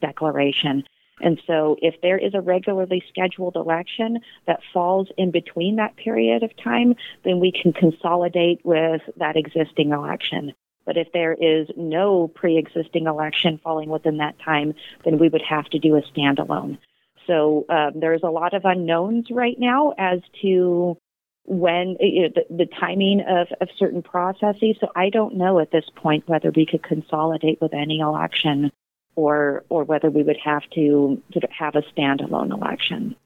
declaration. 0.00 0.84
And 1.20 1.40
so, 1.46 1.76
if 1.82 2.00
there 2.00 2.18
is 2.18 2.34
a 2.34 2.40
regularly 2.40 3.02
scheduled 3.08 3.56
election 3.56 4.20
that 4.46 4.60
falls 4.72 5.08
in 5.16 5.30
between 5.30 5.76
that 5.76 5.96
period 5.96 6.42
of 6.42 6.56
time, 6.56 6.94
then 7.24 7.40
we 7.40 7.52
can 7.52 7.72
consolidate 7.72 8.60
with 8.64 9.02
that 9.16 9.36
existing 9.36 9.92
election. 9.92 10.52
But 10.86 10.96
if 10.96 11.12
there 11.12 11.34
is 11.34 11.68
no 11.76 12.28
pre 12.28 12.58
existing 12.58 13.06
election 13.06 13.60
falling 13.62 13.90
within 13.90 14.16
that 14.18 14.38
time, 14.38 14.74
then 15.04 15.18
we 15.18 15.28
would 15.28 15.42
have 15.48 15.66
to 15.66 15.78
do 15.78 15.96
a 15.96 16.02
standalone. 16.02 16.78
So 17.26 17.64
um, 17.68 17.92
there's 17.94 18.22
a 18.24 18.30
lot 18.30 18.54
of 18.54 18.64
unknowns 18.64 19.30
right 19.30 19.58
now 19.58 19.94
as 19.98 20.20
to 20.42 20.96
when 21.44 21.96
you 22.00 22.22
know, 22.22 22.28
the, 22.34 22.64
the 22.64 22.66
timing 22.66 23.20
of, 23.20 23.48
of 23.60 23.68
certain 23.78 24.02
processes. 24.02 24.76
So 24.80 24.88
I 24.96 25.10
don't 25.10 25.36
know 25.36 25.58
at 25.60 25.70
this 25.70 25.84
point 25.94 26.28
whether 26.28 26.50
we 26.50 26.66
could 26.66 26.82
consolidate 26.82 27.60
with 27.60 27.74
any 27.74 28.00
election 28.00 28.72
or 29.16 29.64
or 29.68 29.84
whether 29.84 30.10
we 30.10 30.22
would 30.22 30.38
have 30.44 30.62
to 30.74 31.20
have 31.50 31.74
a 31.74 31.82
standalone 31.82 32.52
election. 32.52 33.16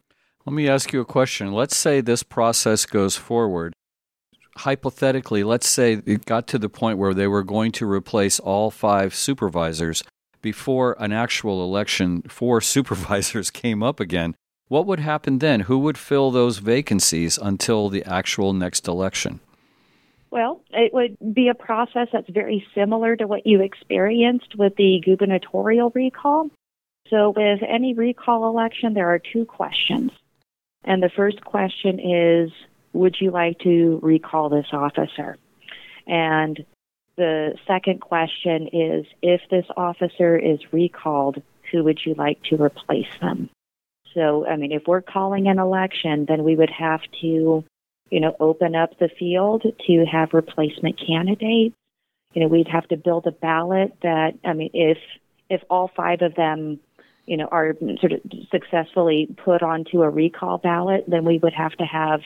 Let 0.47 0.53
me 0.53 0.68
ask 0.68 0.92
you 0.92 1.01
a 1.01 1.07
question. 1.07 1.53
Let's 1.53 1.77
say 1.77 2.01
this 2.01 2.23
process 2.23 2.85
goes 2.85 3.16
forward. 3.16 3.73
Hypothetically, 4.59 5.42
let's 5.42 5.68
say 5.68 6.03
it 6.05 6.27
got 6.27 6.47
to 6.49 6.59
the 6.59 6.68
point 6.68 6.99
where 6.99 7.14
they 7.14 7.27
were 7.27 7.42
going 7.42 7.73
to 7.73 7.90
replace 7.90 8.38
all 8.38 8.70
five 8.70 9.14
supervisors 9.14 10.03
before 10.42 10.97
an 11.01 11.12
actual 11.12 11.64
election 11.64 12.23
for 12.29 12.61
supervisors 12.75 13.51
came 13.51 13.83
up 13.83 13.99
again. 13.99 14.35
What 14.68 14.87
would 14.87 15.01
happen 15.01 15.38
then? 15.38 15.61
Who 15.61 15.79
would 15.81 15.99
fill 15.99 16.31
those 16.31 16.59
vacancies 16.59 17.38
until 17.38 17.88
the 17.88 18.05
actual 18.05 18.53
next 18.53 18.87
election? 18.87 19.40
Well, 20.35 20.62
it 20.73 20.92
would 20.92 21.16
be 21.33 21.47
a 21.47 21.55
process 21.55 22.09
that's 22.12 22.29
very 22.29 22.66
similar 22.75 23.14
to 23.14 23.29
what 23.29 23.47
you 23.47 23.62
experienced 23.62 24.57
with 24.59 24.75
the 24.75 25.01
gubernatorial 25.05 25.92
recall. 25.94 26.51
So, 27.09 27.31
with 27.37 27.61
any 27.62 27.94
recall 27.94 28.49
election, 28.49 28.94
there 28.94 29.11
are 29.11 29.20
two 29.20 29.44
questions. 29.44 30.11
And 30.83 31.01
the 31.01 31.09
first 31.14 31.44
question 31.44 32.01
is 32.01 32.51
Would 32.94 33.14
you 33.20 33.31
like 33.31 33.61
to 33.61 34.01
recall 34.03 34.49
this 34.49 34.66
officer? 34.73 35.37
And 36.05 36.66
the 37.14 37.57
second 37.68 38.01
question 38.01 38.66
is 38.73 39.07
If 39.23 39.42
this 39.53 39.66
officer 39.77 40.37
is 40.37 40.59
recalled, 40.73 41.40
who 41.70 41.85
would 41.85 42.01
you 42.05 42.14
like 42.14 42.42
to 42.51 42.61
replace 42.61 43.20
them? 43.20 43.51
So, 44.14 44.44
I 44.44 44.57
mean, 44.57 44.73
if 44.73 44.83
we're 44.88 45.01
calling 45.01 45.47
an 45.47 45.61
election, 45.61 46.25
then 46.27 46.42
we 46.42 46.57
would 46.57 46.70
have 46.70 47.03
to 47.20 47.62
you 48.14 48.20
know, 48.20 48.37
open 48.38 48.77
up 48.77 48.96
the 49.00 49.09
field 49.18 49.64
to 49.88 50.05
have 50.05 50.35
replacement 50.35 51.00
candidates. 51.05 51.74
You 52.33 52.42
know, 52.42 52.46
we'd 52.46 52.68
have 52.68 52.87
to 52.90 52.96
build 52.96 53.27
a 53.27 53.33
ballot 53.33 53.92
that, 54.03 54.35
I 54.44 54.53
mean, 54.53 54.70
if 54.72 54.98
if 55.50 55.62
all 55.68 55.90
five 55.96 56.22
of 56.22 56.37
them, 56.37 56.79
you 57.27 57.37
know, 57.37 57.48
are 57.50 57.74
sort 57.98 58.12
of 58.12 58.20
successfully 58.53 59.35
put 59.44 59.64
onto 59.64 60.03
a 60.03 60.09
recall 60.09 60.59
ballot, 60.59 61.07
then 61.09 61.24
we 61.24 61.38
would 61.38 61.55
have 61.55 61.72
to 61.72 61.85
have 61.85 62.20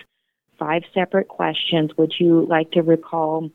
five 0.58 0.82
separate 0.92 1.28
questions. 1.28 1.96
Would 1.96 2.12
you 2.20 2.44
like 2.44 2.72
to 2.72 2.82
recall 2.82 3.50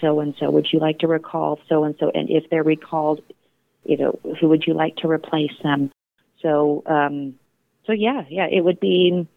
so 0.00 0.18
and 0.18 0.34
so? 0.40 0.50
Would 0.50 0.66
you 0.72 0.80
like 0.80 0.98
to 0.98 1.06
recall 1.06 1.60
so 1.68 1.84
and 1.84 1.94
so? 2.00 2.10
And 2.12 2.28
if 2.28 2.50
they're 2.50 2.64
recalled, 2.64 3.20
you 3.84 3.98
know, 3.98 4.18
who 4.40 4.48
would 4.48 4.64
you 4.66 4.74
like 4.74 4.96
to 4.96 5.08
replace 5.08 5.56
them? 5.62 5.92
So, 6.40 6.82
um, 6.86 7.36
so 7.86 7.92
yeah, 7.92 8.24
yeah, 8.28 8.48
it 8.50 8.64
would 8.64 8.80
be 8.80 9.28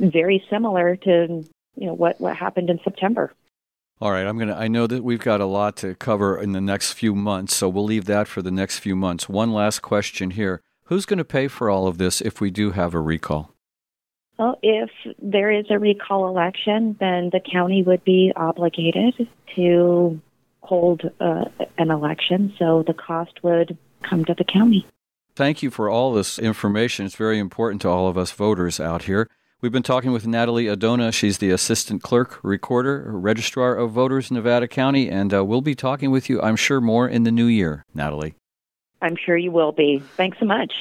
very 0.00 0.44
similar 0.50 0.96
to 0.96 1.44
you 1.76 1.86
know 1.86 1.94
what 1.94 2.20
what 2.20 2.36
happened 2.36 2.70
in 2.70 2.80
September. 2.84 3.32
All 4.00 4.12
right, 4.12 4.26
I'm 4.26 4.38
gonna. 4.38 4.56
I 4.56 4.68
know 4.68 4.86
that 4.86 5.04
we've 5.04 5.20
got 5.20 5.40
a 5.40 5.46
lot 5.46 5.76
to 5.78 5.94
cover 5.94 6.40
in 6.40 6.52
the 6.52 6.60
next 6.60 6.92
few 6.92 7.14
months, 7.14 7.54
so 7.54 7.68
we'll 7.68 7.84
leave 7.84 8.06
that 8.06 8.28
for 8.28 8.40
the 8.40 8.50
next 8.50 8.78
few 8.78 8.96
months. 8.96 9.28
One 9.28 9.52
last 9.52 9.80
question 9.80 10.30
here: 10.30 10.62
Who's 10.84 11.06
going 11.06 11.18
to 11.18 11.24
pay 11.24 11.48
for 11.48 11.68
all 11.68 11.86
of 11.86 11.98
this 11.98 12.20
if 12.20 12.40
we 12.40 12.50
do 12.50 12.70
have 12.70 12.94
a 12.94 13.00
recall? 13.00 13.54
Well, 14.38 14.58
if 14.62 14.90
there 15.20 15.52
is 15.52 15.66
a 15.68 15.78
recall 15.78 16.26
election, 16.28 16.96
then 16.98 17.28
the 17.30 17.40
county 17.40 17.82
would 17.82 18.02
be 18.04 18.32
obligated 18.34 19.28
to 19.54 20.18
hold 20.62 21.02
uh, 21.20 21.44
an 21.76 21.90
election, 21.90 22.54
so 22.58 22.82
the 22.86 22.94
cost 22.94 23.32
would 23.42 23.76
come 24.02 24.24
to 24.24 24.34
the 24.34 24.44
county. 24.44 24.86
Thank 25.36 25.62
you 25.62 25.70
for 25.70 25.90
all 25.90 26.12
this 26.12 26.38
information. 26.38 27.06
It's 27.06 27.16
very 27.16 27.38
important 27.38 27.82
to 27.82 27.88
all 27.88 28.08
of 28.08 28.16
us 28.16 28.32
voters 28.32 28.80
out 28.80 29.02
here. 29.02 29.28
We've 29.62 29.70
been 29.70 29.82
talking 29.82 30.12
with 30.12 30.26
Natalie 30.26 30.64
Adona. 30.64 31.12
She's 31.12 31.36
the 31.36 31.50
assistant 31.50 32.02
clerk, 32.02 32.40
recorder, 32.42 33.10
registrar 33.12 33.76
of 33.76 33.90
voters 33.90 34.30
in 34.30 34.36
Nevada 34.36 34.66
County, 34.66 35.10
and 35.10 35.34
uh, 35.34 35.44
we'll 35.44 35.60
be 35.60 35.74
talking 35.74 36.10
with 36.10 36.30
you, 36.30 36.40
I'm 36.40 36.56
sure, 36.56 36.80
more 36.80 37.06
in 37.06 37.24
the 37.24 37.30
new 37.30 37.44
year, 37.44 37.84
Natalie. 37.92 38.36
I'm 39.02 39.16
sure 39.16 39.36
you 39.36 39.50
will 39.50 39.72
be. 39.72 40.02
Thanks 40.16 40.38
so 40.38 40.46
much. 40.46 40.72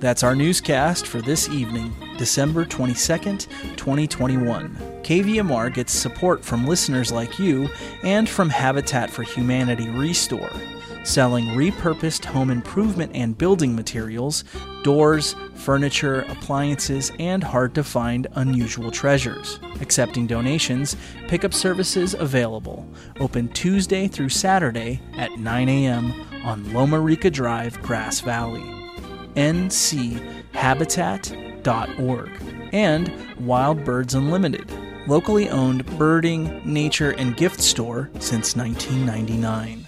That's 0.00 0.24
our 0.24 0.34
newscast 0.34 1.06
for 1.06 1.22
this 1.22 1.48
evening, 1.48 1.94
December 2.16 2.64
22nd, 2.64 3.46
2021. 3.76 4.76
KVMR 5.04 5.72
gets 5.72 5.92
support 5.92 6.44
from 6.44 6.66
listeners 6.66 7.12
like 7.12 7.38
you 7.38 7.68
and 8.02 8.28
from 8.28 8.50
Habitat 8.50 9.08
for 9.08 9.22
Humanity 9.22 9.88
Restore 9.88 10.50
selling 11.04 11.46
repurposed 11.46 12.24
home 12.24 12.50
improvement 12.50 13.12
and 13.14 13.36
building 13.36 13.74
materials, 13.74 14.44
doors, 14.82 15.34
furniture, 15.54 16.20
appliances, 16.22 17.12
and 17.18 17.42
hard 17.42 17.74
to 17.74 17.82
find 17.82 18.26
unusual 18.34 18.90
treasures. 18.90 19.58
Accepting 19.80 20.26
donations, 20.26 20.96
pickup 21.28 21.54
services 21.54 22.14
available. 22.14 22.86
Open 23.20 23.48
Tuesday 23.48 24.08
through 24.08 24.28
Saturday 24.28 25.00
at 25.16 25.30
9 25.38 25.68
a.m. 25.68 26.12
on 26.44 26.72
Loma 26.72 27.00
Rica 27.00 27.30
Drive, 27.30 27.80
Grass 27.82 28.20
Valley. 28.20 28.64
nchabitat.org 29.34 32.30
and 32.72 33.12
Wild 33.40 33.84
Birds 33.84 34.14
Unlimited, 34.14 34.70
locally 35.06 35.48
owned 35.48 35.86
birding, 35.98 36.60
nature, 36.64 37.12
and 37.12 37.36
gift 37.36 37.60
store 37.60 38.10
since 38.18 38.56
1999 38.56 39.87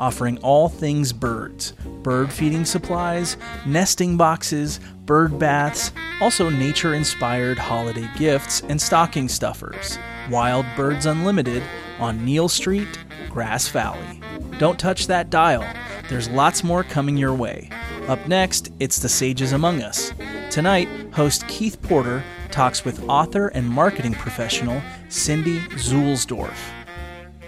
offering 0.00 0.38
all 0.38 0.68
things 0.68 1.12
birds 1.12 1.72
bird 2.02 2.32
feeding 2.32 2.64
supplies, 2.64 3.36
nesting 3.66 4.16
boxes, 4.16 4.80
bird 5.04 5.38
baths, 5.38 5.92
also 6.20 6.48
nature 6.48 6.94
inspired 6.94 7.58
holiday 7.58 8.08
gifts 8.16 8.62
and 8.62 8.80
stocking 8.80 9.28
stuffers. 9.28 9.98
Wild 10.30 10.64
Birds 10.76 11.04
Unlimited 11.04 11.62
on 11.98 12.24
Neal 12.24 12.48
Street, 12.48 12.88
Grass 13.28 13.68
Valley. 13.68 14.20
Don't 14.58 14.78
touch 14.78 15.06
that 15.08 15.28
dial, 15.28 15.64
there's 16.08 16.28
lots 16.30 16.64
more 16.64 16.82
coming 16.82 17.16
your 17.16 17.34
way. 17.34 17.68
Up 18.08 18.26
next, 18.26 18.72
it's 18.80 18.98
The 18.98 19.08
Sages 19.08 19.52
Among 19.52 19.82
Us. 19.82 20.12
Tonight, 20.50 20.88
host 21.12 21.46
Keith 21.48 21.80
Porter 21.82 22.24
talks 22.50 22.84
with 22.84 23.08
author 23.08 23.48
and 23.48 23.68
marketing 23.68 24.14
professional 24.14 24.80
Cindy 25.08 25.60
Zuhlsdorf. 25.76 26.79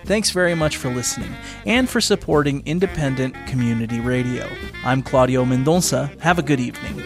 Thanks 0.05 0.31
very 0.31 0.55
much 0.55 0.77
for 0.77 0.89
listening 0.91 1.35
and 1.65 1.89
for 1.89 2.01
supporting 2.01 2.63
independent 2.67 3.35
community 3.47 4.01
radio. 4.01 4.49
I'm 4.85 5.03
Claudio 5.03 5.45
Mendonça. 5.45 6.19
Have 6.21 6.39
a 6.39 6.43
good 6.43 6.61
evening. 6.61 7.03